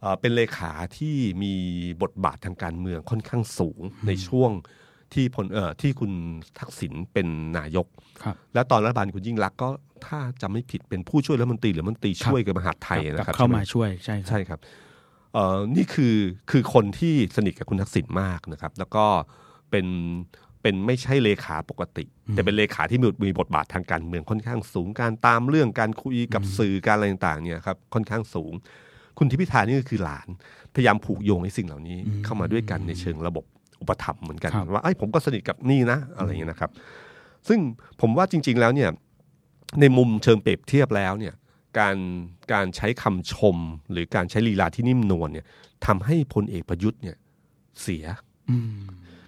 [0.00, 1.54] เอ่อเป็นเลขาที่มี
[2.02, 4.50] บทบาททางการเมืองค่อนข้างสูงในช่วง
[5.14, 6.12] ที่พลเอ่อที่คุณ
[6.58, 7.26] ทักษิณเป็น
[7.58, 7.86] นายก
[8.22, 9.68] ครับแล้วตอนรัฐบาลคุณยิ่งรักษณ์ก็
[10.06, 14.60] ถ้าจำไม่ผิดเป็นผู้ช่วยรัฐมนตรีหรือรัฐมนตรีช่วยกับมหาดไทยกลันะครับเข้าใช่ไหมาช่วยใช่ครับใช่ครับ
[15.34, 16.16] เอ่อนี่คือ
[16.50, 19.04] คือคนที่สนิทกับคุณทักษิณมากนะครับ แล้วก็
[19.70, 19.86] เป็น
[20.62, 28.52] เป็นไม่ใช่เลขาปกติ แต่เป็นเลขาที่มีมีบทบาททางการเมืองค่อนข้างสูงการตามเรื่องการคุยกับสื่อการอะไรต่างๆเนี่ยครับค่อนข้างสูง
[29.18, 30.28] คุณทิพิธานี่ก็คือหลาน
[30.74, 33.44] พยายามผูกโยงให้สิ่งเหล่านี้เข้ามาด้วยกันในเชิงระบบ
[33.80, 36.70] อุปถัมภ์เหมือนกันครับว่าไอ้ยผมก็สนิทกับนี่นะอะไรอย่างเงี้ยนะครับ
[37.48, 37.58] ซึ่ง
[38.00, 38.90] ผมว่าจริง ๆแล้วเนี่ย
[39.80, 41.34] ในมุมเชิงเปรียบเทียบแล้วเนี่ย
[41.78, 41.96] การ
[42.52, 43.56] การใช้คำชม
[43.90, 45.46] หรือการใช้ลีลาที่นิ่มนวลเนี่ย
[45.86, 47.16] ทำให้พลเอกประยุทธ์เนี่ย
[47.82, 48.04] เสีย
[48.50, 48.70] อืม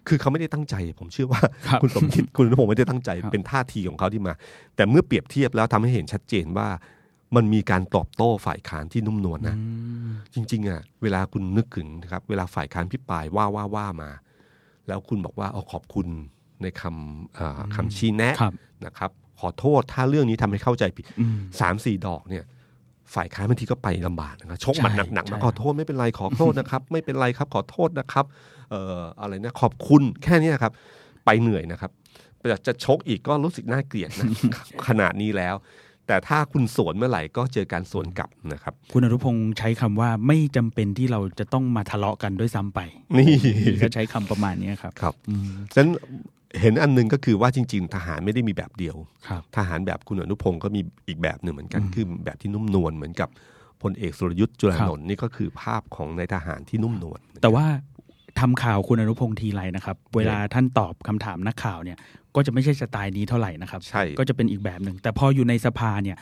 [0.09, 4.33] คือเขาไม่ได้ตั้งใจ ผมเชื่อว่าครับคุณสมคิดคุณอนุพงศ์ไม่ได้ตั้งใจครับเป็นท่าทีของเขาที่มา
[4.77, 6.69] แต่เมื่อเปรียบเทียบแล้วทำให้เห็นชัดเจนว่า
[7.37, 9.57] มันมีการตอบโต้ฝ่ายค้านที่นุ่มนวลนะ
[10.35, 14.11] จริง ๆอะเวลาคุณนึกถึงนะครับ เวลาฝ่ายค้านพิปรายว่าว่าว่ามา
[14.89, 16.07] แล้วคุณบอกว่าเอาขอบคุณ
[16.63, 18.53] ในคำเอ่ออคำชี้แนะครับ
[18.87, 19.11] นะครับ
[19.41, 22.45] ขอโทษถ้าเรื่องนี้ทำให้เข้าใจผิดอืมสามสี่ดอกเนี่ย
[23.15, 28.25] ฝ่ายค้านบางทีก็ไปลำบากนะครับชกหมัดใช่หนักๆใช่มาขอโทษไม่เป็นไรขอโทษนะครับ ไม่เป็นไรครับ ขอโทษนะครับ
[28.71, 30.73] เอ่ออะไรนะขอบคุณแค่เนี้ยครับ
[31.25, 31.91] ไปเหนื่อยนะครับ
[32.51, 34.27] จะจะชกอีกก็รู้สึกน่าเกลียดนะ
[34.87, 35.55] ขนาดนี้แล้ว
[36.09, 42.81] แต่ถ้าคุณสวนเมื่อไหร่ก็เจอการสวนกลับนะครับ คุณอนุพงศ์ใช้คำว่าไม่จำเป็นที่เราจะต้องมาทะเลาะกันด้วยซ้ำไป
[43.17, 43.35] นี่
[43.83, 45.91] ก็ใช้คำประมาณนี้ครับครับอืมฉะนั้น
[46.61, 48.97] เห็นอันหนึงก็คือว่าจริง ๆ ทหารไม่ได้มีแบบเดียว
[49.29, 53.29] ครับทหารแบบคุณอนุพงศ์ก็มีอีกแบบหนึ่งเหมือนกันคือแบบที่นุ่มนวลเหมือนกับ
[53.83, 57.67] พลเอกสุรยุทธ์จุลานนท์นี่ก็คือภาพของนายทหารที่นุ่มนวลแต่ว่า
[58.41, 61.99] ทำข่าวคุณอนุพงศ์ทีไรนะครับ เวลาท่านตอบคำถามนักข่าวเนี่ย
[62.37, 66.17] ก็จะไม่ใช่สไตล์นี้เท่าไหร่นะครับใช่ก็จะเป็นอีกแบบหนึ่งแต่พออยู่ในสภาเนี่ย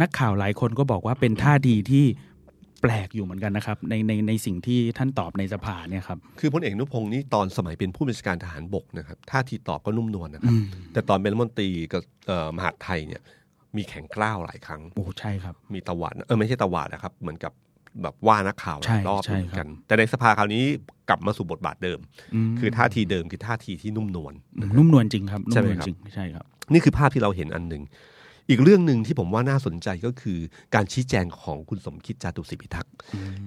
[0.00, 2.04] นักข่าวหลายคนก็บอกว่าเป็นท่าทีที่
[2.82, 10.54] แปลกอยู่เหมือนกันนะครับ ในในในสิ่งที่ท่านตอบในสภาเนี่ยครับคือพลเอกอนุพงศ์นี่ตอนสมัยเป็นผู้บัญชาการทหารบกนะครับท่าทีตอบก็นุ่มนวลนะครับ
[10.92, 13.22] แต่ตอนเป็นรัฐมนตรีกับเอ่อมหาดไทยเนี่ย
[13.76, 17.52] มีแข็งกล้าวหลายครั้งโอ้ใช่ครับ มีตะหวาดเออไม่ใช่ตะหวาดนะครับ เหมือนกับ
[18.02, 20.64] แบบว่านักข่าวหใช่ลายรอบใช่เหมือนครักับนแต่ในสภาคราวนี้
[21.08, 21.98] กลับมาสู่บทบาทเดิม
[22.50, 27.82] มคือท่าทีเดิมคือท่าทีที่นุ่มนวลอืมนุ่มนวลจริงครับนุ่ใช่มไหมนวลครับจริงใช่ครับ นี่คือภาพที่เราเห็นอันหนึ่ง
[28.48, 30.38] อีกเรื่องหนึ่งที่ผมว่าน่าสนใจก็คือ
[30.74, 32.92] การชี้แจงของคุณสมคิดจาตุศรีพิทักษ์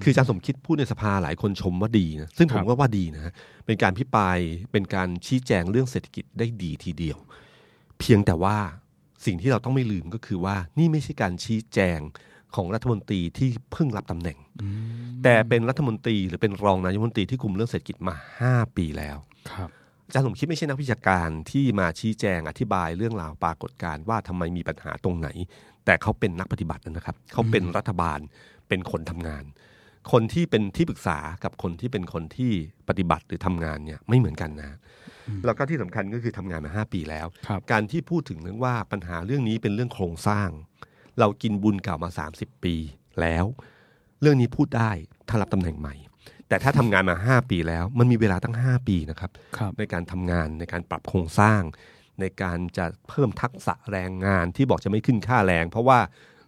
[0.02, 3.34] คืออาจารย์สมคิดพูดในสภาหลายคนชมว่าดีนะซึ่งผมครับก็ว่าดีนะ
[3.66, 4.38] เป็นการพิปราย
[4.72, 7.18] เป็นการชี้แจงเรื่องเศรษฐกิจได้ดีทีเดียว
[8.00, 8.58] เพียงแต่ว่า
[9.26, 12.00] สิ่งที่เราต้องไม่ลืมก็คือว่านี่ไม่ใช่การชี้แจง
[12.56, 14.38] ของรัฐมนตรีที่เพิ่งรับตำแหน่ง
[15.24, 19.18] แต่เป็นรัฐมนตรีหรือเป็นรองนายกรัฐมนตรีที่คุมเรื่องเศรษฐกิจมาห้าปีแล้ว
[19.52, 19.70] ครับ
[20.08, 25.30] อาจารย์สมคิดไม่ใช่นักวิชาการที่มาชี้แจงอธิบายเรื่องราวปรากฏการณ์ว่าทำไมมีปัญหาตรงไหน
[25.86, 28.20] แต่เขาเป็นนักปฏิบัตินะครับ เขาเป็นรัฐบาล
[28.68, 29.44] เป็นคนทำงาน
[30.12, 32.52] คนที่เป็นที่ปรึกษากับคนที่เป็นคนที่
[32.90, 34.72] ปฏิบัติหรือทำงานเนี่ยไม่เหมือนกันนะ
[35.46, 40.50] แล้วก็ที่สำคัญก็คือทำงานมาห้าปีแล้วครับการที่พูดถึงเรื่องว่าปัญหาเรื่องนี้เป็นเรื่องโครงสร้าง
[41.20, 42.76] เรากินบุญเก่ามา 30 ปี
[43.22, 43.46] แล้ว
[44.22, 44.92] เรื่องนี้พูดได้
[45.28, 45.96] ถ้ารับตำแหน่งใหม่
[46.48, 51.62] แต่ถ้าทำงานมา 5 ปีแล้ว มันมีเวลาตั้ง 5 ปีนะครับครับในการทำงานในการปรับโครงสร้าง
[52.20, 56.00] ในการจะเพิ่มทักษะแรงงานที่บอกจะไม่ขึ้นค่าแรง เพราะว่า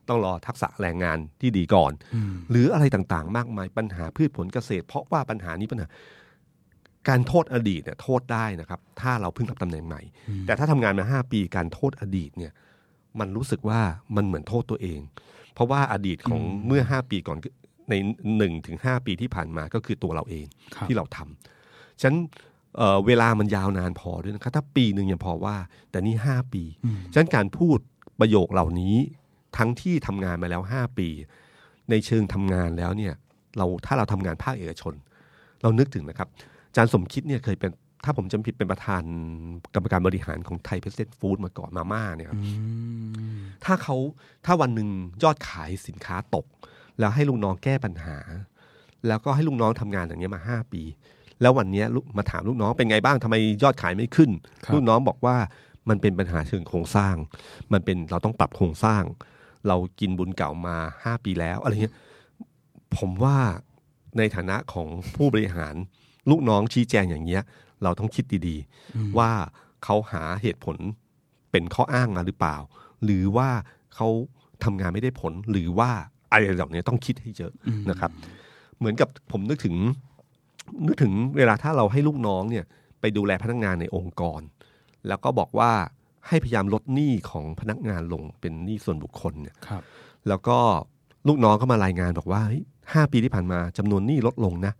[0.09, 5.87] ต้องรอทักษะแรงงานที่ดีก่อนอืมหรืออะไรต่างๆ มากมายปัญหาพืชผลเกษตร เพราะว่าปัญหานี้ปัญหา
[7.09, 10.01] การโทษอดีตเนี่ยโทษได้นะครับ ถ้าเราเพิ่งรับตำแหน่งใหม่
[10.45, 12.51] แต่ถ้าทำงานมาห้าปีการโทษอดีตเนี่ย
[13.19, 13.81] มันรู้สึกว่า
[14.15, 14.99] มันเหมือนโทษตัวเอง
[15.53, 17.37] เพราะว่าอดีตของเมื่อห้าปีก่อน
[17.89, 17.93] ใน
[18.37, 22.15] หนึ่งถึงห้าปีที่ผ่านมาก็คือตัวเราเองครับที่เราทำฉะนัน
[22.77, 25.57] เอ่อเวลามันยาวนานพอด้วยนะครับถ้าปีหนึ่งยังพอว่า
[25.91, 27.77] แต่นี่ห้าปีอืมฉะนั้นการพูด
[28.19, 28.95] ประโยคเหล่านี้
[29.57, 31.07] ทั้งที่ทำงานมาแล้วห้าปี
[31.89, 33.13] ในเชิงทำงานแล้วเนี่ย
[33.57, 34.93] เราถ้าเราทำงานภาคเอกชน
[35.61, 36.29] เรานึกถึงนะครับ
[36.69, 37.71] อาจารย์สมคิดเนี่ยเคยเป็น
[38.05, 39.03] ถ้าผมจำผิดเป็นประธาน
[39.73, 42.49] กรรมการบริหารของไทยเพรสเซนต์ฟู้ดมาก่อนมาม่าเนี่ยครับอื
[43.35, 43.95] มถ้าเขา
[44.45, 44.89] ถ้าวันหนึ่ง
[45.23, 46.45] ยอดขายสินค้าตก
[46.99, 48.17] แล้วให้ลูกน้องแก้ปัญหา
[49.07, 50.81] แล้วก็ให้ลูกน้องทำงานอย่างนี้ยมาห้าปี
[51.41, 54.29] แล้ววันเนี้ยลูกมาถามลูกน้องเป็นไงบ้างทำไมยอดขายไม่ขึ้น
[54.65, 55.35] ครับลูกน้องบอกว่า
[55.89, 57.15] มันเป็นปัญหาเชิงโครงสร้าง
[57.73, 59.03] มันเป็นเราต้องปรับโครงสร้าง
[59.67, 61.95] เรากินบุญเก่ามาห้าปีแล้วอะไรเงี้ย
[62.97, 63.37] ผมว่า
[64.17, 65.75] ในฐานะของผู้บริหาร
[66.29, 67.43] ลูกน้องชี้แจงอย่างเงี้ย
[67.85, 69.31] เราต้องคิดดีๆ ว่า
[69.83, 70.77] เขาหาเหตุผล
[71.51, 72.55] เป็นข้ออ้างมาหรือเปล่า
[73.03, 73.49] หรือว่า
[73.95, 74.07] เขา
[74.63, 75.89] ทำงานไม่ได้ผลหรือว่า
[76.31, 77.53] อะไรเหล่านี้ต้องคิดให้เยอะ
[77.89, 78.11] นะครับ
[78.77, 79.75] เหมือนกับผมนึกถึง
[80.85, 82.65] นึกถึงเวลาถ้าเราให้ลูกน้องเนี่ย
[83.01, 84.41] ไปดูแลพนักงานในองค์กร
[85.07, 85.71] แล้วก็บอกว่า
[86.27, 89.81] ให้พยายามลดหนี้ของพนักงานลงเป็นหนี้ส่วนบุคคลเนี่ยครับ
[90.27, 90.57] แล้วก็
[91.27, 94.73] ลูกน้องก็มารายงานบอกว่าเฮ้ยห้าปีที่ผ่านมาจำนวนหนี้ลดลงนะ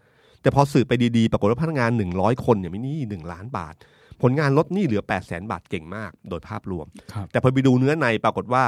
[0.46, 3.76] แต่พอสืบไปดีๆ ปรากฏว่าพนักงานหนึ่งร้อยคนเนี่ยมีหนี้หนึ่งล้านบาท
[4.22, 8.64] ผลงานลดหนี้เหลือแปดแสนบาทเก่งมาก โดยภาพรวมครับแต่พอไปดูเนื้อในปรากฏว่า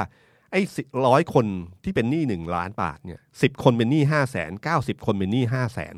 [0.50, 0.60] ไอ้
[1.06, 1.46] ร้อยคน
[1.84, 5.94] ที่เป็นหนี้หนึ่งล้านบาทเนี่ยสิบคนเป็นหนี้ห้าแสนเก้าสิบคนเป็นหนี้ห้าแสน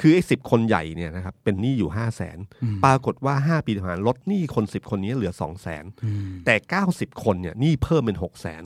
[0.00, 2.38] คือไอ้สิบคนใหญ่เนี่ยนะครับเป็นหนี้อยู่ห้าแสน
[2.84, 8.62] ปรากฏว่าห้าปีที่ผ่านมาลดหนี้คนสิบคนนี้เหลือสองแสนอืมแต่เก้าสิบคนเนี่ยหนี้เพิ่มเป็นหกแสน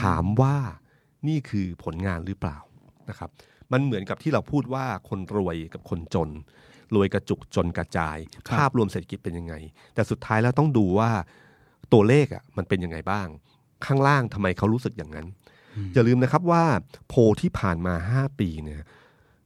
[0.00, 0.56] ถามว่า
[1.28, 2.58] นี่คือผลงานหรือเปล่า
[3.10, 3.30] นะครับ
[3.72, 6.30] มันเหมือนกับที่เราพูดว่าคนรวยกับคนจน
[6.94, 9.54] รวยกระจุกจนกระจายครับภาพรวมเศรษฐกิจเป็นยังไง
[9.94, 11.10] แต่สุดท้ายแล้วต้องดูว่า
[11.92, 13.28] ตัวเลขอะมันเป็นยังไงบ้าง
[13.86, 15.26] ข้างล่างทำไมเขารู้สึกอย่างนั้น
[15.94, 16.64] อย่าลืมนะครับว่า
[17.08, 18.82] โพลที่ผ่านมาห้าปีเนี่ย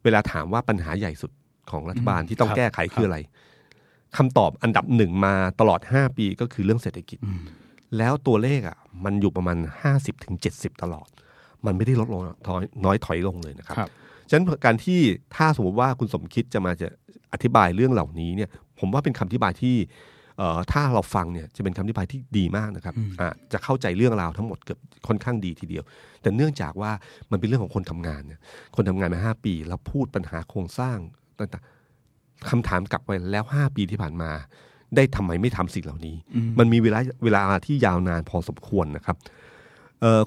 [0.04, 1.30] เวลาถามว่าปัญหาใหญ่สุด
[1.70, 3.18] ของรัฐบาลที่ต้องครับแก้ไขคืครัอบอะไร
[4.16, 7.18] คำตอบอันดับหนึ่งมาตลอดห้าปีก็คือเรื่องเศรษฐกิจ
[7.98, 11.08] แล้วตัวเลขอะมันอยู่ประมาณห้าสิบถึงเจ็ดสิบตลอด
[11.66, 13.90] มันไม่ได้ลดลงน้อยน้อยถอยลงเลยนะครับครับ
[14.28, 15.00] ฉะนั้นการที่
[15.36, 16.88] ถ้าสมมติว่าคุณสมคิดจะมาจะ
[17.32, 19.76] อธิบายเรื่องเหล่านี้เนี่ย ผมว่าเป็นคำอธิบายที่
[20.38, 25.84] เอ่อถ้าเราฟังเนี่ยจะเป็นคำอธิบายที่ดีมากนะครับอะจะเข้าใจเรื่องราวทั้งหมดเกือบค่อนข้างดีทีเดียว
[26.22, 26.90] แต่เนื่องจากว่า
[27.30, 28.40] มันเป็นเรื่องของคนทำงานเนี่ย
[28.76, 30.98] คนทำงานมาห้าปี แล้วพูดปัญหาโครงสร้าง
[31.38, 34.30] ต่างๆคำถามกลับไปแล้วห้าปีที่ผ่านมา
[34.96, 36.16] ได้ทำไมไม่ทำสิ่งเหล่านี้
[36.58, 39.35] มันมีเวลาเวลาที่ยาวนานพอสมควรนะครับเอ่อ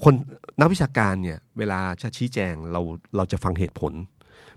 [0.04, 0.14] คน
[0.60, 2.82] นักวิชาการเนี่ยเวลาจะชี้แจงเรา
[3.16, 3.94] เราจะฟังเหตุผล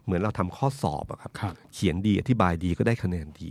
[0.05, 3.51] เหมือนเราทำข้อสอบอะครับครับเขียนดีอธิบายดีก็ได้คะแนนดี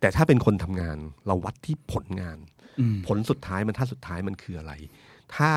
[0.00, 2.38] แต่ถ้าเป็นคนทำงานเราวัดที่ผลงาน
[2.80, 4.72] อืมผลสุดท้ายบรรทัดสุดท้ายมันคืออะไร
[5.36, 5.50] ถ้า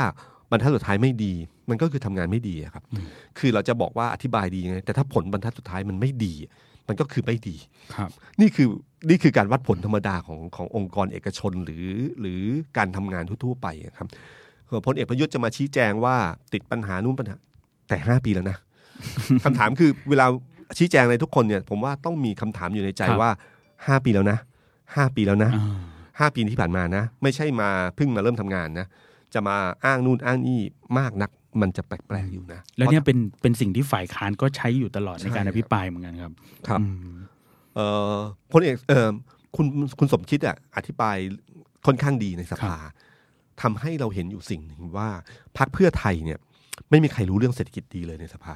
[0.51, 1.33] บรรทัดสุดท้ายไม่ดี
[1.69, 2.83] มันก็คือทำงานไม่ดีอะครับ
[3.39, 6.33] คือเราจะบอกว่าอธิบายดีไงแต่ถ้าผลบรรทัดสุดท้ายมันไม่ดี
[6.87, 7.55] มันก็คือไม่ดี
[7.95, 8.09] ครับ
[8.41, 8.67] นี่คือ
[9.09, 11.87] นี่คือการวัดผลธรรมดาของขององค์กรเอกชนหรือ
[12.19, 12.41] หรือ
[12.77, 14.48] การทำงานทั่วๆไปอะครับเอ่อ
[14.85, 16.15] พลเอกประยุทธ์จะมาชี้แจงว่า
[16.53, 17.35] ติดปัญหานู่นปัญหา
[17.87, 18.57] แต่ห้าปีแล้วนะ
[19.43, 20.25] คำถามคือเวลา
[20.77, 23.31] ชี้แจงในทุกคนเนี่ย ผมว่าต้องมีคำถามอยู่ในใจครับว่า
[23.87, 24.37] ห้าปีแล้วนะ
[24.95, 25.79] ห้าปีแล้วนะอ่า
[26.19, 28.87] ห้าปีที่ผ่านมานะ ไม่ใช่มาเพิ่งมาเริ่มทำงานนะ
[29.33, 29.55] จะมา
[29.85, 30.59] อ้างนู่นอ้างนี่
[30.99, 31.29] มากนัก
[31.61, 36.31] มันจะแปลกๆอยู่นะ แล้วเนี่ยเป็นเป็นสิ่งที่ฝ่ายค้านก็ใช้อยู่ตลอดในการใช่อภิปรายเหมือนกันครับ
[36.67, 37.17] ครับอืม
[37.75, 38.17] เอ่อ
[38.51, 39.09] พลเอกเอ่อ
[39.55, 39.65] คุณ
[39.99, 41.17] คุณสมคิดอะอธิบาย
[41.85, 42.75] ค่อนข้างดีในสภา
[43.61, 45.09] ทำให้เราเห็นอยู่สิ่งหนึ่งว่า
[45.57, 46.39] พรรคเพื่อไทยเนี่ย
[46.89, 48.55] ไม่มีใครรู้เรื่องเศรษฐกิจดีเลยในสภา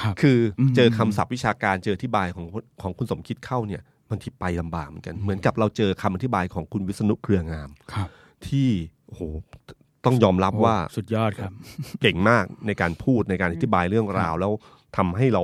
[0.00, 2.46] ครับคืออมเจอคำศัพท์วิชาการเจออธิบายของ
[2.82, 8.08] ของคุณสมคิดเข้าเนี่ยบางทีไปลำบากเหมือนกัน เหมือนกับเราเจอคำอธิบายของคุณวิษณุเครืองามครับ
[8.46, 8.68] ที่
[9.06, 9.22] โอ้โห
[10.04, 11.52] ต้องยอมรับว่าโอ้สุดยอดครับ
[12.02, 14.52] เก่งมากในการพูดในการอธิบายเรื่องราวแล้ว
[14.96, 15.42] ทำให้เรา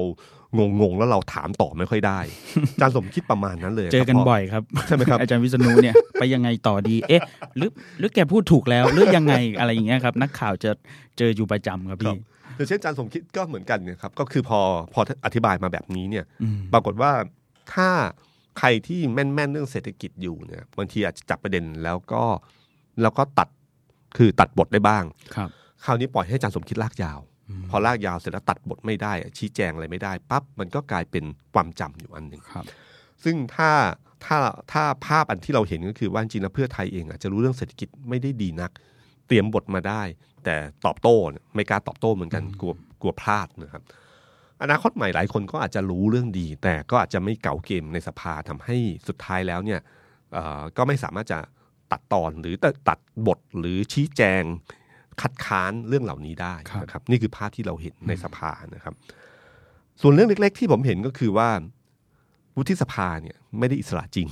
[0.58, 2.18] งงๆแล้วเราถามต่อไม่ค่อยได้
[2.74, 7.22] อาจารย์สมคิดประมาณนั้นเลยเจอกันครับบ่อยครับใช่ไหมครับอาจารย์วิษณุเนี่ยไปยังไงต่อดี เอ๊ะ
[7.56, 10.70] หรือหรือแกพูดถูกแล้วหรือยังไงอะไรอย่างเงี้ยครับ นักข่าวจะ
[11.18, 12.18] เจออยู่ประจำครับครัพี่บ
[12.56, 14.60] อย่างเช่นอาจารย์สมคิดก็เหมือนกันเนี่ยครับก็คือพอ
[14.92, 17.12] พออธิบายมาแบบนี้เนี่ยอืมปรากฏว่า
[17.74, 17.88] ถ้า
[18.58, 22.22] ใครที่แม่นๆเรื่องเศรษฐกิจอยู่เนี่ยบางทีอาจจะจับประเด็นแล้วก็
[23.02, 23.48] แล้วก็ตัด
[24.16, 25.04] คือตัดบทได้บ้าง
[25.36, 25.48] ครับ
[25.84, 27.18] คราวนี้ปล่อยให้อาจารย์สมคิดลากยาว
[27.70, 31.24] พอลากยาวเสร็จแล้วตัดบทไม่ได้ ชี้แจงอะไรไม่ได้ปั๊บมันก็กลายเป็น
[31.54, 32.64] ความจำอยู่อันหนึ่งครับ
[33.24, 33.70] ซึ่งถ้า
[34.24, 34.36] ถ้า
[34.72, 38.70] ถ้าภาพอันที่เราเห็นก็คือว่าจริงๆแล้วเพื่อไทยเองอาจจะรู้เรื่องเศรษฐกิจไม่ได้ดีนัก
[39.26, 40.02] เตรียมบทมาได้
[40.44, 40.54] แต่
[40.86, 43.82] ตอบโต้เนี่ยไม่กล้าตอบโต้เหมือนกันกลัวกลัวพลาดนะครับ
[44.62, 48.76] อนาคตใหม่หลายคนก็อาจจะรู้เรื่องดี แต่ก็อาจจะไม่เก่าเกมในสภาทำให้
[49.08, 49.80] สุดท้ายแล้วเนี่ย
[50.32, 51.38] เอ่อก็ไม่สามารถจะ
[51.92, 54.42] ตัดตอนหรือตัดตัดบทหรือชี้แจง
[55.22, 58.94] คัดค้านเรื่องเหล่านี้ได้ครับนะครับ นี่คือภาพที่เราเห็นในสภานะครับ
[60.00, 61.48] ส่วนเรื่องเล็ก ๆ ที่ผมเห็นก็คือว่า
[62.56, 64.28] วุฒิสภาเนี่ยไม่ได้อิสระจริง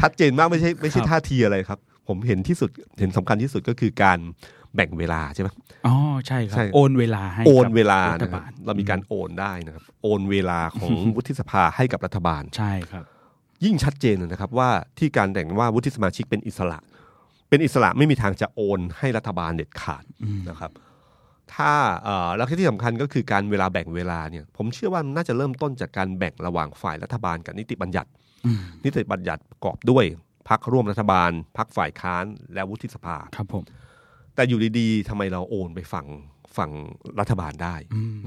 [0.00, 2.70] ชัดเจนมากไม่ใช่ไม่ใช่ครับท่าทีอะไรครับ ผมเห็นที่สุด
[3.00, 4.18] เห็นสำคัญที่สุดก็คือการ
[4.74, 5.48] แบ่งเวลาใช่ไหม
[5.86, 5.94] อ๋อ
[6.26, 13.04] ใช่ครับใช่โอนเวลาให้โอนกับเวลารัฐนะครับบาลเรามีการโอนได้นะครับ โอนเวลาของวุฒิสภาให้กับรัฐบาลใช่ครับ
[13.64, 16.78] ยิ่งชัดเจนเลยนะครับว่าที่การแต่งว่าวุฒิสมาชิกเป็นอิสระ
[17.48, 20.04] เป็นอิสระไม่มีทางจะโอนให้รัฐบาลเด็ดขาด
[20.50, 20.72] นะครับ
[21.54, 21.72] ถ้า
[22.04, 28.10] เอ่อแล้วที่สำคัญก็คือการเวลาแบ่งเวลาเนี่ย ผมเชื่อว่าน่าจะเริ่มต้นจากการแบ่งระหว่างฝ่ายรัฐบาลกับนิติบัญญัติ
[28.46, 30.04] อืมนิติบัญญัติประกอบด้วย
[30.48, 32.24] พักร่วมรัฐบาลพักฝ่ายค้าน
[32.54, 33.64] และวุฒิสภาครับผม
[34.34, 36.06] แต่อยู่ดีๆทำไมเราโอนไปฝั่ง
[36.56, 36.70] ฝั่ง
[37.20, 37.74] รัฐบาลได้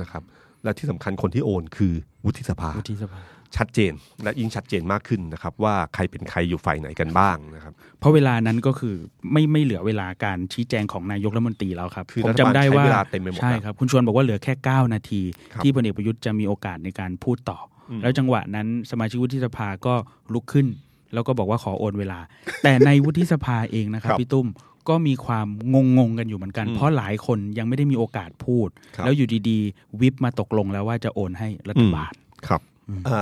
[0.01, 0.24] นะครับ
[0.63, 1.93] และที่สำคัญคนที่โอนคือ
[2.26, 3.20] วุฒิสภาวุฒิสภา
[3.57, 3.93] ชัดเจน
[4.23, 8.95] และยิ่งชัดเจนมากขึ้นนะครับ ว่าใครเป็นใครอยู่ฝ่ายไหนกันบ้างนะครับ เพราะเวลานั้นก็คือ
[9.31, 15.21] ไม่ไม่เหลือเวลาการชี้แจงของนายกรัฐมนตรีแล้วครับคือผมรัฐบาลจำได้ว่าใช้เวลาเต็มไปหมดใช่แล้วครับคุณชวนบอกว่าเหลือแค่ 9 นาที
[15.53, 19.93] ครับที่พลเอกประยุทธ์จะมีโอกาสในการพูดต่ออแล้วจังหวะนั้นสมาชิกวุฒิสภาก็
[20.33, 20.67] ลุกขึ้น
[21.13, 22.19] แล้วก็บอกว่าขอโอนเวลา
[22.63, 24.47] แต่ในวุฒิสภาเองนะครับครับพี่ตุ้ม
[24.89, 32.13] ก็มีความงงงๆกันอยู่เหมือนกันอืมเพราะหลายคนยังไม่ได้มีโอกาสพูดครับแล้วอยู่ดีๆ วิปมาตกลงแล้วว่าจะโอนให้รัฐบาล
[32.47, 32.66] ครับเอ่อ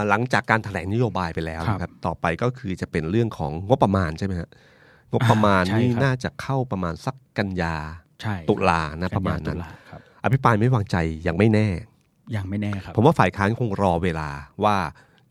[0.10, 4.50] หลังจากการแถลงนโยบายไปแล้วครับนะครับ ต่อไปก็คือจะเป็นเรื่องของงบประมาณใช่ไหมฮะ
[5.12, 7.76] งบประมาณอ่าใช่นี่ครับน่าจะเข้าประมาณสักกันยา
[8.22, 10.98] ใช่ตุลานะประมาณนั้นกัยตุลครับอภิปรายไม่วางใจ
[11.28, 11.68] ยังไม่แน่
[12.36, 14.30] ยังไม่แน่ครับ ผมว่าฝ่ายค้านคงรอเวลา
[14.64, 14.76] ว่า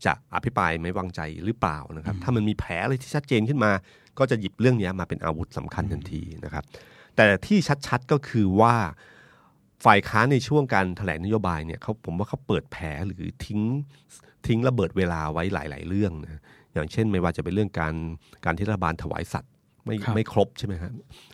[0.05, 3.71] จะอภิปรายไม่วางใจหรือเปล่านะครับ ถ้ามันมีแผลอะไรที่ชัดเจนขึ้นมา
[4.19, 6.63] ก็จะหยิบเรื่องนี้มาเป็นอาวุธสำคัญทันทีนะครับ
[7.15, 8.75] แต่ที่ชัดๆก็คือว่า
[9.85, 13.61] ฝ่ายค้านในช่วงการแถลงนโยบายเนี่ยเขาผมว่าเขาเปิดแผลหรือทิ้ง
[14.47, 16.41] ทิ้งระเบิดเวลาไว้หลาย ๆ เรื่องนะ
[16.73, 17.95] อย่างเช่นไม่ว่าจะเป็นเรื่องการ
[18.45, 19.51] การที่รัฐบาลถวายสัตว์
[19.85, 20.91] ไม่ครับไม่ครบใช่ไหมครับ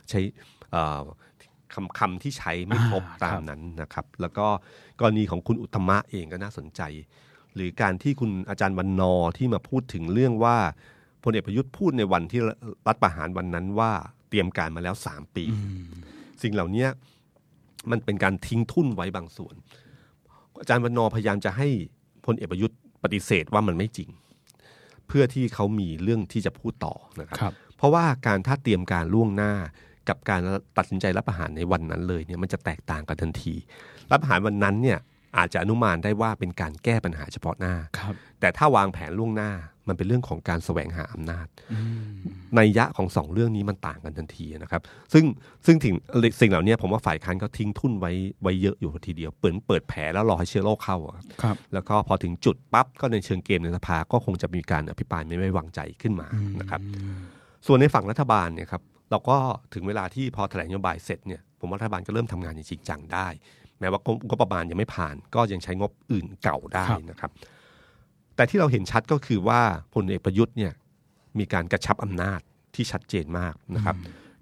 [0.09, 0.19] ใช้
[0.71, 1.01] เอ่อ
[1.73, 4.47] คำคำที่ใช้ไม่ครบอ่าตามครับนั้นนะครับ แล้วก็
[4.99, 6.81] กรณีของคุณอุตตมะเองก็น่าสนใจ
[7.55, 10.57] หรือการที่คุณอาจารย์วันนอร์ที่มาพูดถึงเรื่องว่า
[11.23, 12.41] พลเอกประยุทธ์พูดในวันที่
[12.87, 13.91] รัฐประหารวันนั้นว่า
[14.29, 15.43] เตรียมการมาแล้วสามปี
[16.41, 16.87] สิ่งเหล่านี้
[17.91, 19.55] มันเป็นการทิ้งทุ่นไว้บางส่วน
[20.59, 21.67] อาจารย์วันนอร์พยายามจะให้
[22.25, 24.09] พลเอกประยุทธ์ปฏิเสธว่ามันไม่จริง
[25.07, 29.53] เพื่อที่เขามีเรื่องที่จะพูดต่อนะครับครับเพราะว่าการถ้าเตรียมการล่วงหน้า
[30.09, 30.41] กับการ
[30.77, 33.53] ตัดสินใจรับประหารในวันนั้นเลยเนี่ยมันจะแตกต่างกันทันที
[34.11, 34.99] รับประหารวันนั้นเนี่ย
[35.37, 39.51] อาจจะอนุมานได้ว่าเป็นการแก้ปัญหาเฉพาะหน้าครับแต่ถ้าวางแผนล่วงหน้า
[39.87, 41.47] มันเป็นเรื่องของการแสวงหาอำนาจ
[42.55, 44.81] ในยยะของสองเรื่องนี้มันต่างกันทันทีนะครับ
[45.13, 45.25] ซึ่ง
[45.65, 45.93] ซึ่งถึง
[46.41, 48.11] สิ่งเหล่านี้ผมว่าฝ่ายค้านก็ทิ้งทุ่นไว้
[48.41, 56.27] ไว้เยอะอยู่ทีเดียวเปิดเปิดแผลแล้วรอให้เชื้อโรคเข้าอะครับครับ แล้วก็พอถึงจุดปั๊บก็ในเชิงเกมในสภาก็คงจะมีการอภิปรายไม่ไว้วางใจขึ้นมา
[56.59, 56.81] นะครับ
[57.67, 59.37] ส่วนในฝั่งรัฐบาลเนี่ยครับเราก็
[59.73, 63.27] ถึงเวลาที่พอแถลงนโยบายเสร็จเนี่ยผมว่ารัฐบาลก็เริ่มทำงานอย่างจริงจังได้
[63.79, 67.31] แม้ว่างบประมาณยังไม่ผ่าน ก็ยังใช้งบอื่นเก่าได้ครับนะครับ
[68.41, 69.61] แต่ที่เราเห็นชัดก็คือว่า
[69.93, 70.73] พลเอกประยุทธ์เนี่ย
[71.39, 72.39] มีการกระชับอำนาจ
[72.75, 73.95] ที่ชัดเจนมากนะครับ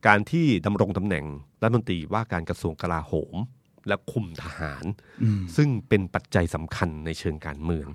[0.07, 1.25] การที่ดำรงตำแหน่ง
[1.61, 3.35] รัฐมนตรีว่าการกระทรวงกลาโหม
[3.87, 4.83] และคุมทหาร
[5.55, 7.87] ซึ่งเป็นปัจจัยสำคัญในเชิงการเมือง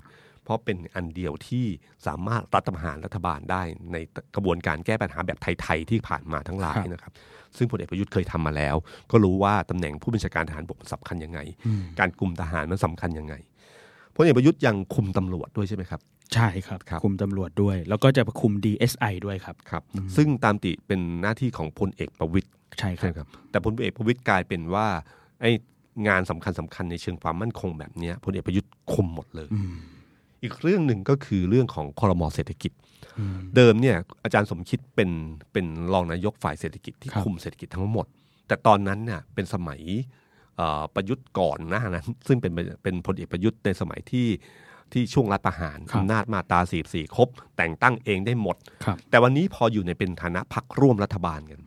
[0.43, 1.65] เพราะเป็นอันเดียวที่
[2.07, 3.97] สามารถรัฐประหารรัฐบาลได้ใน
[4.35, 7.13] กระบวนการแก้ปัญหาแบบไทย ๆ ที่ผ่านมาทั้งหลายครับนะครับ
[7.57, 8.75] ซึ่งพลเอกประยุทธ์เคยทำมาแล้ว
[9.11, 11.39] ก็รู้ว่าตำแหน่งผู้บัญชาการทหารบกมันสำคัญยังไง
[11.99, 13.35] การคุมทหารมันสำคัญยังไง
[14.15, 16.01] พลเอกประยุทธ์ยังคุมตำรวจด้วยใช่ไหมครับ
[16.33, 19.83] ใช่ครับครับคุมตำรวจด้วย แล้วก็จะคุม DSI ด้วยครับครับ
[20.15, 22.49] ซึ่งตามติเป็นหน้าที่ของพลเอกประวิตย
[22.79, 24.87] ใช่ครัใช่บครับ แต่พลเอกประวิตยกลายเป็นว่า
[25.41, 25.51] ไอ้
[26.07, 29.49] งานสำคัญสคัญๆในเชิงความมั่นคงแบบเนี้ยพลเอกประยุทธ์คุมหมดเลย
[30.43, 32.71] อีกเรื่องหนึ่งก็คือเรื่องของคอรมอเศรษฐกิจ
[33.55, 35.09] เดิมเนี่ยอาจารย์สมคิดเป็น
[35.53, 38.07] เป็นรองนายกฝ่ายเศรษฐกิจที่ครับคุมเศรษฐกิจทั้งหมด
[38.47, 40.03] แต่ตอนนั้นเนี่ยเป็นสมัยเอ่อ
[40.95, 42.51] ประยุทธ์ก่อนหน้านั้น ซึ่งเป็น
[42.83, 44.27] เป็นพลเอกประยุทธ์ในสมัยที่
[44.93, 51.59] ที่ช่วงรัฐประหารครับอำนาจมาตราสีสี่ครบ แต่งตั้งเองได้หมดครับแต่วันนี้พออยู่ในเป็นฐานะพักร่วมรัฐบาลกัน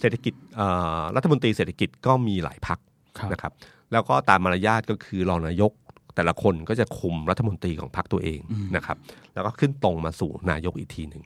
[0.00, 0.68] เศรษฐกิจเอ่
[1.00, 2.78] อรัฐมนตรีเศรษฐกิจก็มีหลายพัก
[3.18, 3.52] ครับนะครับ
[3.92, 5.72] แล้วก็ตามมารยาทก็คือรองนายก
[6.14, 8.40] แต่ละคนก็จะคุมรัฐมนตรีของพรรคตัวเอง
[8.76, 8.96] นะครับ
[9.34, 11.22] แล้วก็ขึ้นตรงมาสู่นายกอีกทีหนึ่ง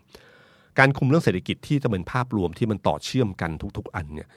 [0.78, 4.28] การคุมเรื่องเศรษฐกิจที่จะเป็นภาพรวมที่มันต่อเชื่อมกันทุก ๆ อันเนี่ย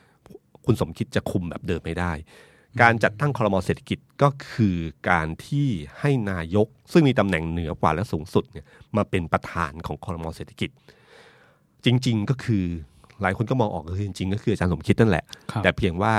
[0.65, 2.11] คุณสมคิดจะคุมแบบเดิมไม่ได้
[2.81, 4.77] การจัดตั้งคอรมอเศรษฐกิจก็คือ
[5.09, 5.67] การที่
[5.99, 8.65] ให้นายก ซึ่งมีตำแหน่งเหนือกว่าและสูงสุดเนี่ย
[8.97, 10.69] มาเป็นประธานของคอรมอเศรษฐกิจ
[11.85, 12.65] จริง ๆ ก็คือ
[13.21, 16.13] หลายคนก็มองออกก็คือจริงๆก็คืออาจารย์สมคิดนั่นแหละครับแต่เพียงว่า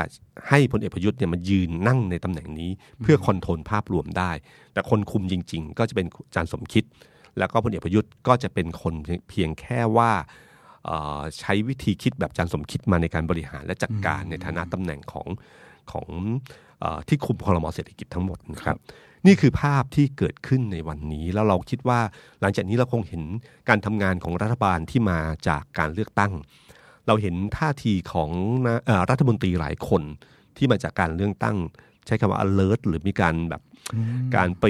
[0.49, 2.71] ให้พลเอกประยุทธ์เนี่ยมายืนนั่งในตำแหน่งนี้
[3.03, 4.31] เพื่อคอนโทรลภาพรวมได้
[4.73, 6.85] แต่คนคุมจริง ๆ ก็จะเป็นอาจารย์สมคิด
[7.39, 8.95] แล้วก็พลเอกประยุทธ์ก็จะเป็นคน
[9.31, 10.13] เพียงแค่ว่า
[10.87, 15.27] เอ่อใช้วิธีคิดแบบอาจารย์สมคิดมาในการบริหารและจัดการในฐานะตำแหน่งของ
[15.93, 16.09] ของ
[16.81, 18.77] เออที่คุมคอรมอเศรษฐกิจทั้งหมดนะครับ
[19.27, 22.01] นี่คือภาพที่เกิดขึ้นในวันนี้ แล้วเราคิดว่า
[22.41, 23.23] หลังจากนี้เราคงเห็น
[23.69, 25.19] การทำงานของรัฐบาลที่มา
[25.49, 26.33] จากการเลือกตั้ง
[27.07, 28.31] เราเห็นท่าทีของ
[28.67, 30.03] นะเอ่อรัฐมนตรีหลายคน
[30.57, 31.57] ที่มาจากการเลือกตั้ง
[32.07, 33.63] ใช้คำว่า alert หรือมีการแบบ
[34.37, 34.65] การไป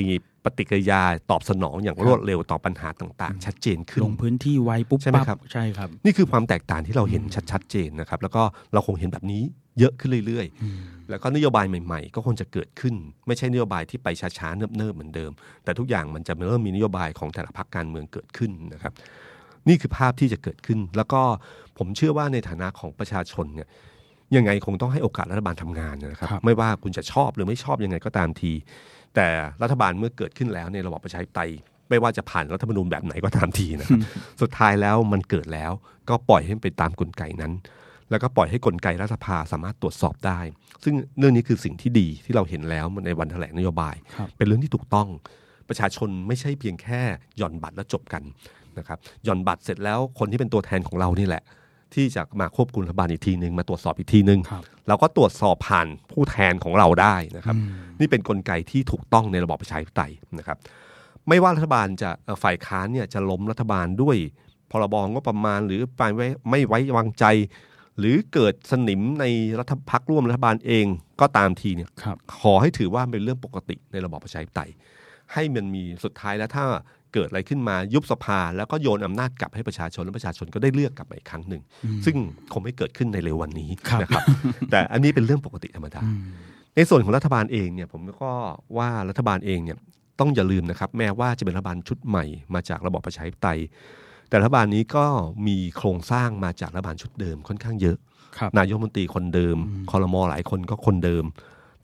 [0.45, 8.43] ปฏิกิริยาตอบสนองอย่างรวดเร็วต่อปัญหาต่างๆ ชัดเจนขึ้นลงพื้นที่ไวปุ๊บใช่ไหมปั๊บครับใช่ครับ นี่คือความแตกต่างที่เราเห็นชัดๆเจนนะครับ แล้วก็
[8.73, 9.43] เราคงเห็นแบบนี้
[9.81, 12.95] เยอะขึ้นเรื่อยๆ แล้วก็นโยบายใหม่ๆ ก็คงจะเกิดขึ้น
[13.27, 14.09] ไม่ใช่นโยบายที่ไป
[14.39, 15.31] ช้าๆ เนิบๆ เหมือนเดิม
[15.65, 18.93] แต่ทุกอย่างมันจะเริ่มมีนโยบายของแต่ละพรรคการเมืองเกิดขึ้นนะครับ
[19.69, 21.21] นี่คือภาพที่จะเกิดขึ้น แล้วก็
[21.79, 23.69] ผมเชื่อว่าในฐานะของประชาชนเนี่ย
[24.37, 28.53] ยังไงคงต้องให้โอกาสรัฐบาลทำงานนะครับครับไม่ว่าคุณจะชอบหรือไม่ชอบยังไงก็ตามที
[29.15, 29.29] แต่
[29.63, 31.51] รัฐบาลเมื่อเกิดขึ้นแล้วในระบอบประชาธิปไตย
[31.91, 34.01] ไม่ว่าจะผ่านรัฐธรรมนูญแบบไหนก็ตามทีนะครับ
[34.43, 35.73] สุดท้ายแล้วมันเกิดแล้ว
[36.09, 37.53] ก็ปล่อยให้มันเป็นตามกลไกนั้น
[38.11, 40.41] แล้วก็ปล่อยให้กลไกรัฐสภาสามารถตรวจสอบได้
[40.85, 45.09] ซึ่งเรื่องนี้คือสิ่งที่ดีที่เราเห็นแล้วในวันแถลงนโยบายครับเป็นเรื่องที่ถูกต้อง
[45.69, 47.01] ประชาชนไม่ใช่เพียงแค่
[47.39, 48.23] หย่อนบัตรแล้วจบกัน
[48.79, 51.43] นะครับหย่อนบัตรเสร็จแล้วคนที่เป็นตัวแทนของเรานี่แหละ
[51.95, 57.57] ที่จะมาควบคุมรัฐบาลอีกทีหนึ่งมาตรวจสอบอีกทีหนึ่งครับเราก็ตรวจสอบผ่านผู้แทนของเราได้นะครับ
[58.01, 60.59] นี่เป็นนกลไกที่ถูกต้องในระบอบประชาธิปไตยนะครับ
[61.29, 64.17] ไม่ว่ารัฐบาลจะเอ่อฝ่ายค้านเนี่ยจะล้มรัฐบาลด้วย
[64.71, 67.25] พรบงบประมาณหรือไปไว้ไม่ไว้วางใจ
[68.01, 69.25] หรือเกิดสนิมใน
[69.59, 70.87] รัฐพักร่วมรัฐบาลเอง
[71.21, 74.71] ก็ตามทีเนี่ยครับขอให้ถือว่าเป็นเรื่องปกติในระบอบประชาธิปไตย
[75.33, 76.65] ให้มันมีสุดท้ายแล้วถ้า
[77.15, 81.63] เกิดอะไรขึ้นมายุบสภา แล้วก็โยนอำนาจกลับให้ประชาชนและประชาชนก็ได้เลือกกลับมาอีกครั้งหนึ่ง
[82.05, 82.17] ซึ่ง
[82.53, 84.25] คงไม่เกิดขึ้นในเร็ววันนี้ครับนะครับ
[84.71, 86.03] แต่อันนี้เป็นเรื่องปกติธรรมดา
[86.77, 88.33] ในส่วนของรัฐบาลเองเนี่ยผมก็
[88.79, 89.79] ว่ารัฐบาลเองเนี่ย
[90.21, 92.25] ต้องอย่าลืมนะครับ แม้ว่าจะเป็นรัฐบาลชุดใหม่
[92.55, 93.61] มาจากระบอบประชาธิปไตย
[94.31, 95.07] แต่รัฐบาลนี้ก็
[95.47, 97.97] มีโครงสร้างมาจากรัฐบาลชุดเดิมค่อนข้างเยอะ
[98.39, 99.57] ครับนายกรัฐมนตรีคนเดิม
[99.91, 101.25] คอรมอหลายคนก็คนเดิม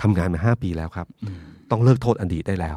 [0.03, 1.07] ทำงานมาห้าปีแล้วครับ
[1.71, 2.77] ต้องเลิกโทษอดีตได้แล้ว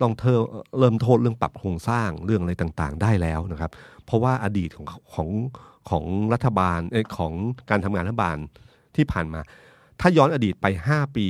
[0.00, 0.38] ต้องเธอ
[0.78, 3.70] เริ่มโทษเรื่องปรับโครงสร้างเรื่องอะไรต่างๆ ได้แล้วนะครับ
[4.04, 5.28] เพราะว่าอดีตของของ
[5.90, 7.32] ของรัฐบาลเอยของ
[7.70, 8.36] การทำงานรัฐบาล
[8.96, 9.40] ที่ผ่านมา
[10.00, 11.26] ถ้าย้อนอดีตไป 5 ปี